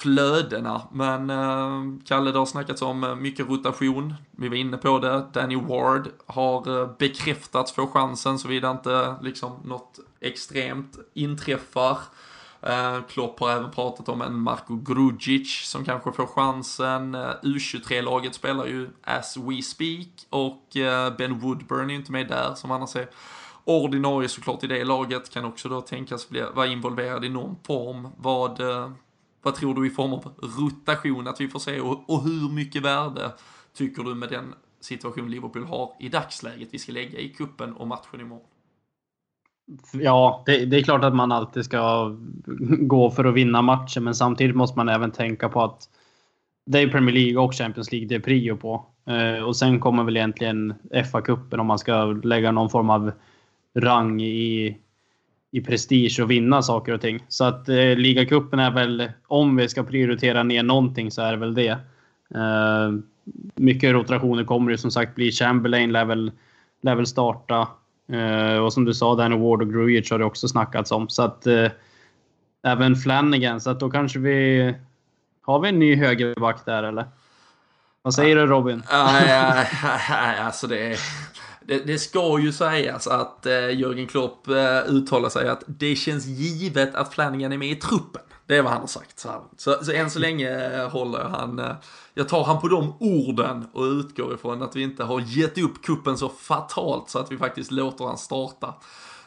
[0.00, 0.82] flödena.
[0.92, 4.14] Men eh, Kalle, det har snackats om eh, mycket rotation.
[4.30, 5.26] Vi var inne på det.
[5.32, 11.98] Danny Ward har eh, bekräftats få chansen såvida inte liksom något extremt inträffar.
[12.62, 17.14] Eh, Klopp har även pratat om en Marko Grudzic som kanske får chansen.
[17.14, 22.28] Eh, U23-laget spelar ju as we speak och eh, Ben Woodburn är ju inte med
[22.28, 23.08] där som annars är
[23.64, 25.30] ordinarie såklart i det laget.
[25.30, 28.08] Kan också då tänkas bli, vara involverad i någon form.
[28.16, 28.90] Vad eh,
[29.42, 32.82] vad tror du i form av rotation att vi får se och, och hur mycket
[32.82, 33.32] värde
[33.74, 37.86] tycker du med den situation Liverpool har i dagsläget vi ska lägga i kuppen och
[37.86, 38.46] matchen imorgon?
[39.92, 42.16] Ja, det, det, är klart att man alltid ska
[42.80, 45.88] gå för att vinna matchen, men samtidigt måste man även tänka på att
[46.66, 48.86] det är Premier League och Champions League det är prio på.
[49.06, 53.12] Eh, och sen kommer väl egentligen FA-cupen om man ska lägga någon form av
[53.78, 54.78] rang i
[55.50, 57.24] i prestige och vinna saker och ting.
[57.28, 61.38] Så att eh, ligacupen är väl, om vi ska prioritera ner någonting så är det
[61.38, 61.78] väl det.
[62.34, 62.92] Eh,
[63.54, 65.32] mycket rotationer kommer det som sagt bli.
[65.32, 66.32] Chamberlain lär väl
[66.80, 67.68] lär väl starta.
[68.12, 71.08] Eh, och som du sa, Danny Ward och Grujic har det också snackats om.
[71.08, 71.70] Så att eh,
[72.62, 74.74] även Flanagan, så att då kanske vi...
[75.42, 77.04] Har vi en ny högerback där eller?
[78.02, 78.82] Vad säger du Robin?
[78.90, 79.66] Nej,
[80.40, 80.96] alltså det,
[81.66, 86.26] det, det ska ju sägas att eh, Jörgen Klopp eh, uttalar sig att det känns
[86.26, 88.22] givet att Flanagan är med i truppen.
[88.46, 89.18] Det är vad han har sagt.
[89.18, 91.74] Så, så, så än så länge eh, håller han, eh,
[92.14, 95.82] jag tar han på de orden och utgår ifrån att vi inte har gett upp
[95.82, 98.74] kuppen så fatalt så att vi faktiskt låter han starta.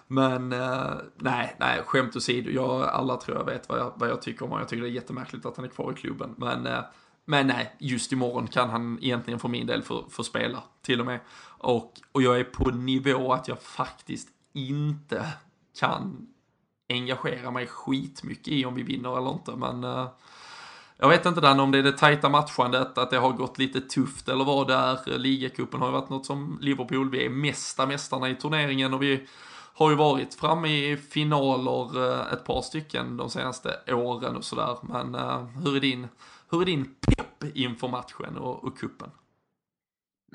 [0.07, 4.21] Men eh, nej, nej, skämt åsido, jag, alla tror jag vet vad jag, vad jag
[4.21, 4.61] tycker om honom.
[4.61, 6.35] Jag tycker det är jättemärkligt att han är kvar i klubben.
[6.37, 6.79] Men, eh,
[7.25, 11.05] men nej, just imorgon kan han egentligen för min del få, få spela till och
[11.05, 11.19] med.
[11.45, 15.27] Och, och jag är på nivå att jag faktiskt inte
[15.79, 16.27] kan
[16.89, 19.51] engagera mig skitmycket i om vi vinner eller inte.
[19.51, 20.07] Men uh,
[20.97, 23.81] jag vet inte Dan om det är det tajta matchandet, att det har gått lite
[23.81, 25.17] tufft eller vad det är.
[25.17, 29.27] Ligacupen har ju varit något som Liverpool, vi är mesta mästarna i turneringen och vi
[29.75, 34.77] har ju varit framme i finaler eh, ett par stycken de senaste åren och sådär.
[34.81, 36.07] Men uh, hur, är din,
[36.53, 39.09] hur är din pepp inför matchen och, och kuppen?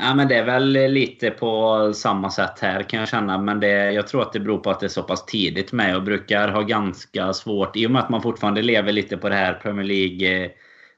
[0.01, 3.39] Ja, men det är väl lite på samma sätt här kan jag känna.
[3.39, 5.91] Men det, jag tror att det beror på att det är så pass tidigt med
[5.91, 7.77] Jag brukar ha ganska svårt.
[7.77, 10.45] I och med att man fortfarande lever lite på det här Premier League.
[10.45, 10.51] Eh,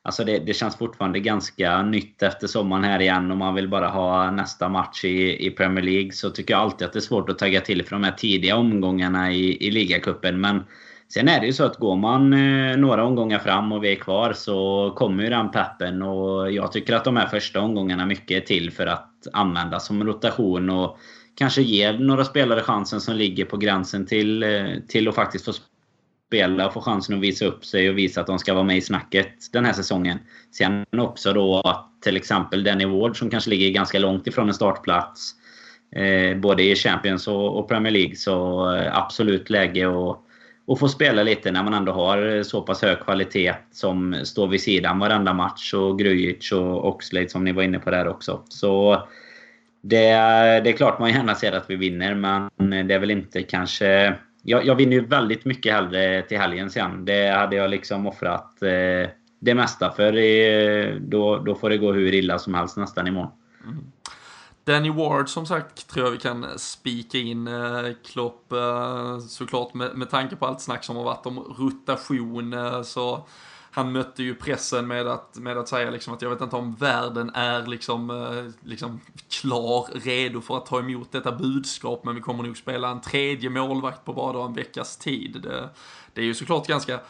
[0.03, 3.89] alltså det, det känns fortfarande ganska nytt efter sommaren här igen och man vill bara
[3.89, 6.12] ha nästa match i, i Premier League.
[6.12, 8.57] Så tycker jag alltid att det är svårt att tagga till för de här tidiga
[8.57, 10.41] omgångarna i, i ligacupen.
[10.41, 10.64] Men
[11.12, 13.96] Sen är det ju så att går man eh, några omgångar fram och vi är
[13.96, 16.02] kvar så kommer ju den peppen.
[16.02, 20.04] Och jag tycker att de här första omgångarna mycket är till för att användas som
[20.04, 20.98] rotation och
[21.34, 25.52] kanske ge några spelare chansen som ligger på gränsen till, eh, till att faktiskt få
[26.26, 28.76] spela och få chansen att visa upp sig och visa att de ska vara med
[28.76, 30.18] i snacket den här säsongen.
[30.52, 34.54] Sen också då att till exempel Danny Ward som kanske ligger ganska långt ifrån en
[34.54, 35.34] startplats
[35.96, 40.26] eh, både i Champions och, och Premier League så eh, absolut läge att
[40.71, 44.49] och få spela lite när man ändå har eh, så pass hög kvalitet som står
[44.49, 45.75] vid sidan varenda match.
[45.75, 48.43] Och Grujic och Oxlade som ni var inne på där också.
[48.49, 49.03] Så
[49.83, 50.11] det,
[50.64, 54.14] det är klart man gärna ser att vi vinner, men det är väl inte kanske...
[54.43, 57.05] Jag, jag vinner ju väldigt mycket hellre till helgen sen.
[57.05, 59.11] Det hade jag liksom offrat eh,
[59.41, 60.16] det mesta för.
[60.16, 63.33] Eh, då, då får det gå hur illa som helst nästan imorgon.
[63.64, 63.85] Mm.
[64.64, 69.96] Danny Ward som sagt tror jag vi kan spika in eh, Klopp eh, såklart med,
[69.96, 73.26] med tanke på allt snack som har varit om rotation eh, så
[73.72, 76.74] han mötte ju pressen med att, med att säga liksom att jag vet inte om
[76.74, 82.20] världen är liksom, eh, liksom klar, redo för att ta emot detta budskap men vi
[82.20, 85.40] kommer nog spela en tredje målvakt på bara en veckas tid.
[85.42, 85.68] Det,
[86.14, 87.00] det är ju såklart ganska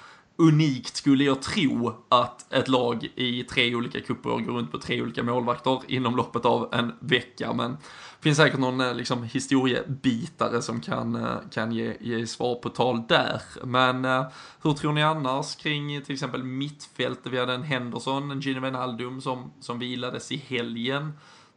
[0.40, 5.02] unikt skulle jag tro att ett lag i tre olika kupper går runt på tre
[5.02, 7.52] olika målvakter inom loppet av en vecka.
[7.52, 12.54] Men det finns säkert någon eh, liksom, historiebitare som kan, eh, kan ge, ge svar
[12.54, 13.42] på tal där.
[13.64, 14.26] Men eh,
[14.62, 17.32] hur tror ni annars kring till exempel mittfältet?
[17.32, 21.12] Vi hade en Henderson, en Gino Wijnaldum som, som vilades i helgen.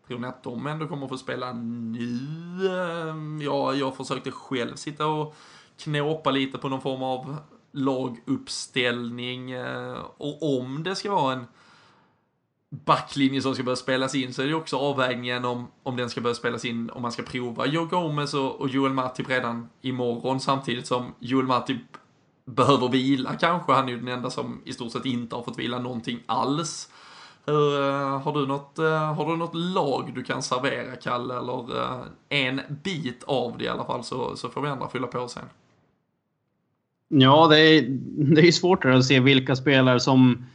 [0.07, 2.19] Tror ni att de ändå kommer få spela nu?
[2.69, 5.35] Ehm, ja, jag försökte själv sitta och
[5.77, 7.37] knåpa lite på någon form av
[7.73, 11.45] laguppställning eh, och om det ska vara en
[12.69, 16.21] backlinje som ska börja spelas in så är det också avvägningen om, om den ska
[16.21, 20.39] börja spelas in om man ska prova Joe Gomez och, och Joel Matip redan imorgon
[20.39, 21.81] samtidigt som Joel Matip
[22.45, 23.71] behöver vila kanske.
[23.71, 26.89] Han är ju den enda som i stort sett inte har fått vila någonting alls.
[27.45, 31.37] Hur, uh, har, du något, uh, har du något lag du kan servera, Kalle?
[31.37, 35.07] Eller uh, en bit av det i alla fall så, så får vi andra fylla
[35.07, 35.49] på sen.
[37.15, 37.81] Ja, det är,
[38.35, 40.45] det är svårt att se vilka spelare som,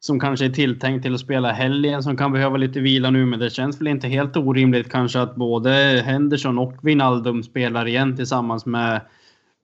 [0.00, 3.26] som kanske är tilltänkt till att spela helgen, som kan behöva lite vila nu.
[3.26, 8.16] Men det känns väl inte helt orimligt kanske att både Henderson och Wijnaldum spelar igen
[8.16, 9.00] tillsammans med,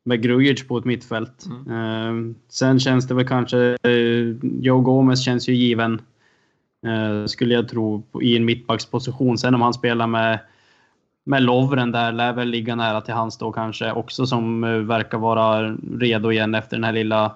[0.04, 1.46] med Grujic på ett mittfält.
[1.46, 2.28] Mm.
[2.28, 3.76] Uh, sen känns det väl kanske...
[3.86, 6.00] Uh, Joe Gomez känns ju given,
[6.86, 9.38] uh, skulle jag tro, i en mittbacksposition.
[9.38, 10.38] Sen om han spelar med
[11.28, 15.18] med Lovren där lär väl ligga nära till hans då kanske också som eh, verkar
[15.18, 17.34] vara redo igen efter den här lilla,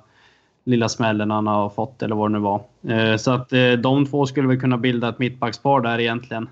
[0.65, 2.63] lilla smällen han har fått eller vad det nu var.
[2.89, 6.49] Eh, så att eh, de två skulle väl kunna bilda ett mittbackspar där egentligen.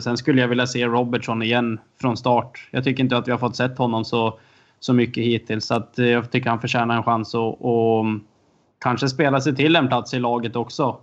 [0.00, 2.68] Sen skulle jag vilja se Robertson igen från start.
[2.70, 4.38] Jag tycker inte att vi har fått sett honom så,
[4.80, 5.66] så mycket hittills.
[5.66, 8.20] Så att jag tycker han förtjänar en chans att och mm,
[8.78, 10.96] kanske spela sig till en plats i laget också.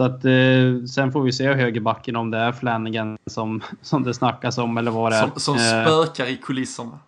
[0.00, 4.14] Så att, eh, sen får vi se högerbacken om det är Flanagan som, som det
[4.14, 5.22] snackas om eller vad det är.
[5.22, 6.98] Som, som eh, spökar i kulisserna.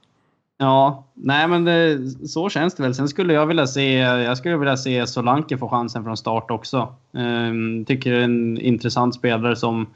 [0.59, 2.95] Ja, nej men det, så känns det väl.
[2.95, 6.95] Sen skulle jag vilja se, jag skulle vilja se Solanke få chansen från start också.
[7.13, 9.87] Eh, tycker det är en intressant spelare som,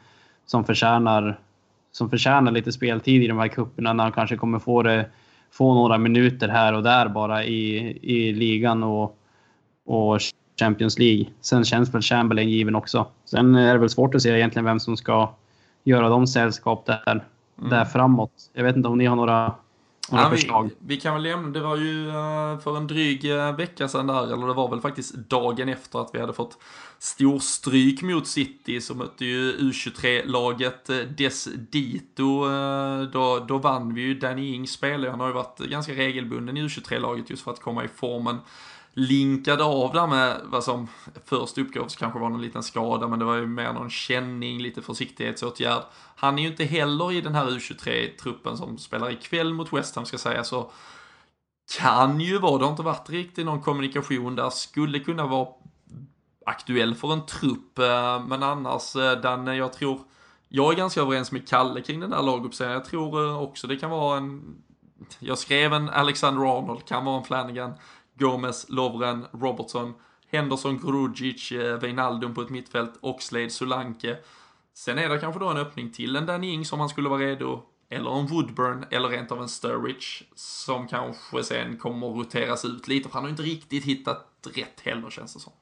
[0.46, 1.40] som förtjänar
[1.92, 5.06] som förtjänar lite speltid i de här kupperna när han kanske kommer få, det,
[5.50, 9.18] få några minuter här och där bara i, i ligan och,
[9.84, 10.20] och
[10.58, 11.26] Champions League.
[11.40, 13.06] Sen känns väl Chamberlain given också.
[13.24, 15.34] Sen är det väl svårt att se egentligen vem som ska
[15.84, 17.24] göra de sällskap där,
[17.58, 17.70] mm.
[17.70, 18.32] där framåt.
[18.52, 19.54] Jag vet inte om ni har några
[20.10, 20.64] några ja, förslag?
[20.64, 24.06] Vi, vi, kan väl lämna, det var ju uh, för en dryg uh, vecka sedan
[24.06, 26.58] där, eller det var väl faktiskt dagen efter att vi hade fått
[26.98, 32.48] storstryk mot City så mötte ju U23-laget uh, Desdito.
[33.12, 36.62] Då, då vann vi ju Danny Ings spelare, han har ju varit ganska regelbunden i
[36.62, 38.38] U23-laget just för att komma i formen
[38.98, 40.88] linkade av där med vad som
[41.24, 44.82] först uppgavs kanske var någon liten skada, men det var ju mer någon känning, lite
[44.82, 45.82] försiktighetsåtgärd.
[46.16, 50.06] Han är ju inte heller i den här U23-truppen som spelar ikväll mot West Ham
[50.06, 50.70] ska säga, så
[51.78, 55.48] kan ju vara, det har inte varit riktigt någon kommunikation där, skulle kunna vara
[56.46, 60.00] aktuell för en trupp, eh, men annars eh, Danne, jag tror,
[60.48, 63.76] jag är ganska överens med Kalle kring den där laguppställningen, jag tror eh, också det
[63.76, 64.62] kan vara en
[65.18, 67.72] jag skrev en Alexander Arnold, kan vara en Flanagan.
[68.18, 69.94] Gomes, Lovren, Robertson,
[70.30, 74.16] Henderson, Grudzic, eh, Wijnaldum på ett mittfält, Oxlade, Solanke.
[74.74, 77.20] Sen är det kanske då en öppning till en Danny Ings om han skulle vara
[77.20, 82.64] redo, eller en Woodburn, eller rent av en Sturridge, som kanske sen kommer att roteras
[82.64, 85.52] ut lite, för han har inte riktigt hittat rätt heller känns det som.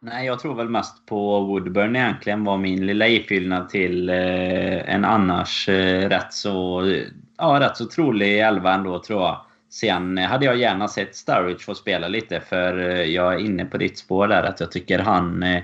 [0.00, 5.04] Nej, jag tror väl mest på Woodburn egentligen var min lilla ifyllnad till eh, en
[5.04, 6.82] annars eh, rätt så,
[7.38, 9.44] ja, rätt så trolig elva ändå tror jag.
[9.72, 13.78] Sen hade jag gärna sett Sturridge få spela lite för eh, jag är inne på
[13.78, 15.62] ditt spår där att jag tycker han eh,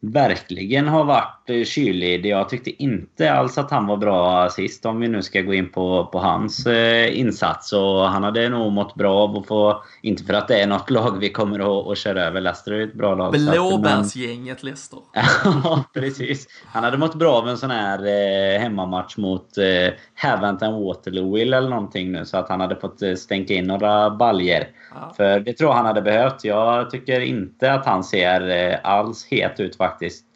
[0.00, 2.26] verkligen har varit eh, kylig.
[2.26, 5.70] Jag tyckte inte alls att han var bra sist om vi nu ska gå in
[5.70, 7.72] på, på hans eh, insats.
[7.72, 10.90] Och han hade nog mått bra av att få, inte för att det är något
[10.90, 12.40] lag vi kommer att, att köra över.
[12.40, 13.32] Leicester är ett bra lag.
[13.32, 14.98] Blåbärsgänget Leicester.
[15.44, 16.46] ja, precis.
[16.66, 21.60] Han hade mått bra av en sån här eh, hemmamatch mot eh, Haventon Waterloo eller
[21.60, 22.24] någonting nu.
[22.24, 24.68] Så att han hade fått eh, stänka in några baljer.
[24.94, 25.12] Ja.
[25.16, 26.44] För det tror jag han hade behövt.
[26.44, 30.26] Jag tycker inte att han ser eh, alls het ut faktiskt.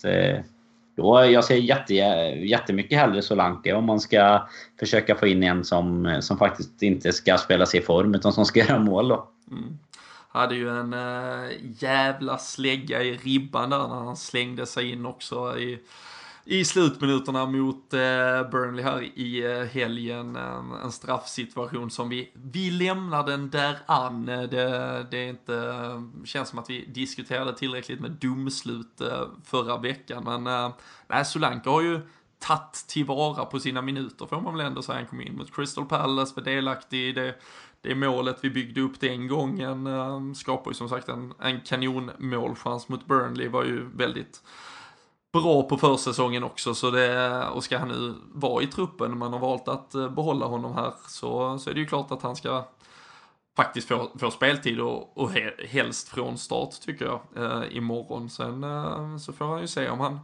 [0.97, 6.17] Då, jag ser jätte, jättemycket hellre Solanke om man ska försöka få in en som,
[6.21, 9.09] som faktiskt inte ska spela sig i form utan som ska göra mål.
[9.09, 9.29] Då.
[9.51, 9.79] Mm.
[10.29, 15.59] Hade ju en äh, jävla slägga i ribban där när han slängde sig in också
[15.59, 15.79] i
[16.49, 20.37] i slutminuterna mot eh, Burnley här i eh, helgen.
[20.37, 24.29] En, en straffsituation som vi, vi lämnar den där an.
[24.29, 25.75] Eh, det, det är inte,
[26.25, 29.03] känns som att vi diskuterade tillräckligt med domslut
[29.45, 30.25] förra veckan.
[30.25, 30.73] Men
[31.09, 32.01] nej, Solanka har ju
[32.39, 34.99] tagit tillvara på sina minuter får man väl ändå säga.
[34.99, 37.35] Han kom in mot Crystal Palace, var delaktig i det,
[37.81, 40.35] det målet vi byggde upp den gången.
[40.35, 44.43] Skapade ju som sagt en, en kanonmålchans mot Burnley, var ju väldigt
[45.41, 49.41] bra på försäsongen också, så det, och ska han nu vara i truppen, man har
[49.41, 52.65] valt att eh, behålla honom här, så, så är det ju klart att han ska
[53.57, 55.31] faktiskt få, få speltid och, och
[55.69, 58.31] helst från start tycker jag, eh, imorgon.
[58.31, 60.21] Sen eh, så får han ju se om han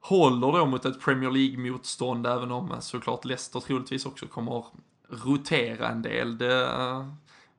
[0.00, 4.64] håller då mot ett Premier League-motstånd, även om eh, såklart Leicester troligtvis också kommer
[5.08, 6.38] rotera en del.
[6.38, 7.06] Det, eh,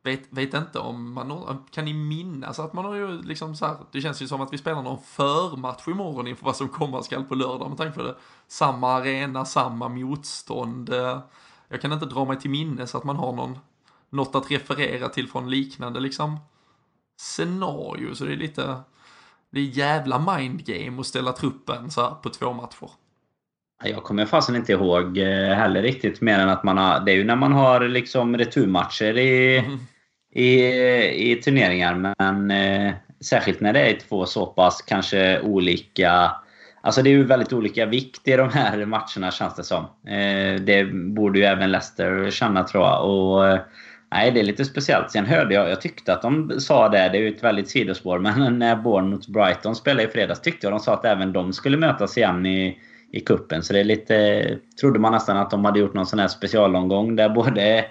[0.04, 3.78] vet, vet inte om man kan ni minnas att man har ju liksom så här,
[3.92, 7.24] det känns ju som att vi spelar någon förmatch imorgon inför vad som komma skall
[7.24, 8.16] på lördag med tanke på det.
[8.48, 10.90] Samma arena, samma motstånd.
[11.68, 13.58] Jag kan inte dra mig till minnes att man har någon,
[14.10, 16.40] något att referera till från liknande liksom
[17.18, 18.82] scenario, så det är lite,
[19.50, 22.90] det är jävla mindgame att ställa truppen så här på två matcher.
[23.84, 27.00] Jag kommer fasen inte ihåg eh, heller riktigt mer än att man har...
[27.00, 29.80] Det är ju när man har liksom returmatcher i, mm
[30.32, 32.16] i, i turneringar.
[32.20, 36.32] Men eh, särskilt när det är två så pass kanske olika...
[36.84, 39.84] Alltså det är ju väldigt olika vikt i de här matcherna känns det som.
[40.08, 43.10] Eh, det borde ju även Leicester känna tror jag.
[43.10, 43.60] Och, eh,
[44.12, 45.12] nej, det är lite speciellt.
[45.12, 48.20] Sen hörde jag, jag tyckte att de sa det, det är ju ett väldigt sidospår,
[48.20, 51.78] men när Bournemouth Brighton spelade i fredags tyckte jag de sa att även de skulle
[51.78, 52.78] mötas igen i,
[53.12, 54.48] i kuppen Så det är lite...
[54.82, 57.86] Trodde man nästan att de hade gjort någon sån här specialomgång där både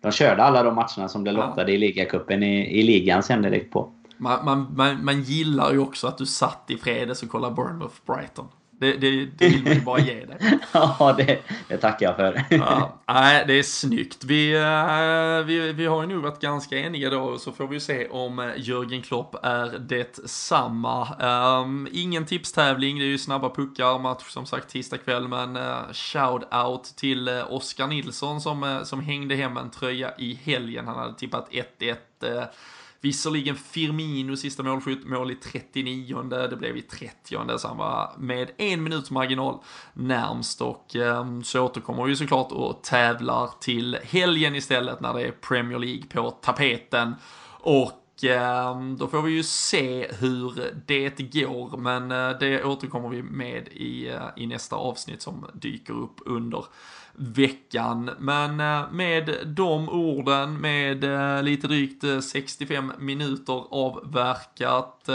[0.00, 1.76] de körde alla de matcherna som blev lottade ja.
[1.76, 3.92] i ligacupen i, i ligan sen direkt på.
[4.16, 7.94] Man, man, man, man gillar ju också att du satt i fredags och kollade Bournemouth
[8.06, 8.48] Brighton.
[8.80, 10.58] Det, det, det vill man ju bara ge dig.
[10.72, 12.44] ja, det, det tackar jag för.
[12.50, 14.24] ja, nej, det är snyggt.
[14.24, 18.08] Vi, uh, vi, vi har ju nog varit ganska eniga då, så får vi se
[18.08, 21.08] om Jörgen Klopp är detsamma.
[21.62, 25.92] Um, ingen tipstävling, det är ju snabba puckar, match som sagt tisdag kväll, men uh,
[25.92, 30.86] shout-out till uh, Oskar Nilsson som, uh, som hängde hem en tröja i helgen.
[30.86, 31.96] Han hade tippat 1-1
[33.02, 38.50] Visserligen Firmino sista målskytt, mål i 39 det blev i 30 så han var med
[38.56, 39.58] en minuts marginal
[39.92, 45.30] närmst och ehm, så återkommer vi såklart och tävlar till helgen istället när det är
[45.30, 47.14] Premier League på tapeten.
[47.60, 53.22] Och ehm, då får vi ju se hur det går, men eh, det återkommer vi
[53.22, 56.64] med i, eh, i nästa avsnitt som dyker upp under
[57.14, 58.10] veckan.
[58.18, 65.08] Men eh, med de orden, med eh, lite drygt eh, 65 minuter avverkat,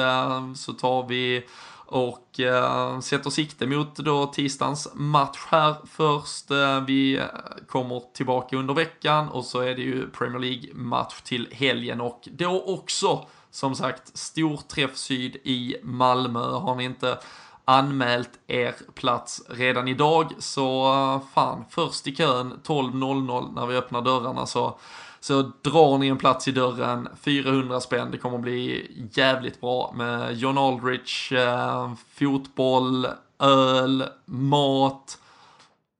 [0.55, 1.43] så tar vi
[1.85, 6.51] och eh, sätter sikte mot då tisdagens match här först.
[6.51, 7.21] Eh, vi
[7.67, 12.63] kommer tillbaka under veckan och så är det ju Premier League-match till helgen och då
[12.65, 16.39] också som sagt stor träff syd i Malmö.
[16.39, 17.17] Har ni inte
[17.66, 20.91] anmält er plats redan idag så
[21.34, 24.80] fan, först i kön 12.00 när vi öppnar dörrarna så
[25.26, 30.38] så drar ni en plats i dörren, 400 spänn, det kommer bli jävligt bra med
[30.38, 33.07] John Aldrich, eh, fotboll,
[33.39, 35.18] öl, mat.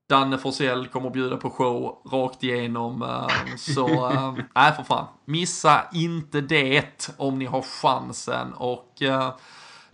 [0.08, 3.02] Danne Forsell kommer bjuda på show rakt igenom.
[3.02, 5.06] Eh, så, nej eh, nej för fan.
[5.24, 8.52] Missa inte det om ni har chansen.
[8.52, 9.34] Och eh,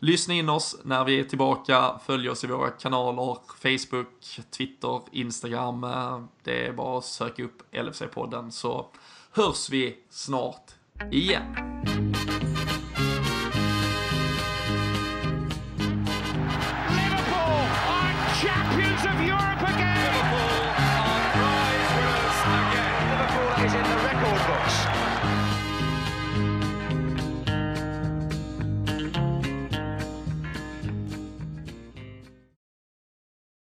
[0.03, 2.00] lyssna in oss när vi är tillbaka.
[2.07, 4.09] Följ oss i våra kanaler, Facebook,
[4.50, 5.86] Twitter, Instagram.
[6.42, 8.86] Det är bara att söka upp LFC-podden så
[9.32, 10.70] hörs vi snart
[11.11, 11.55] igen.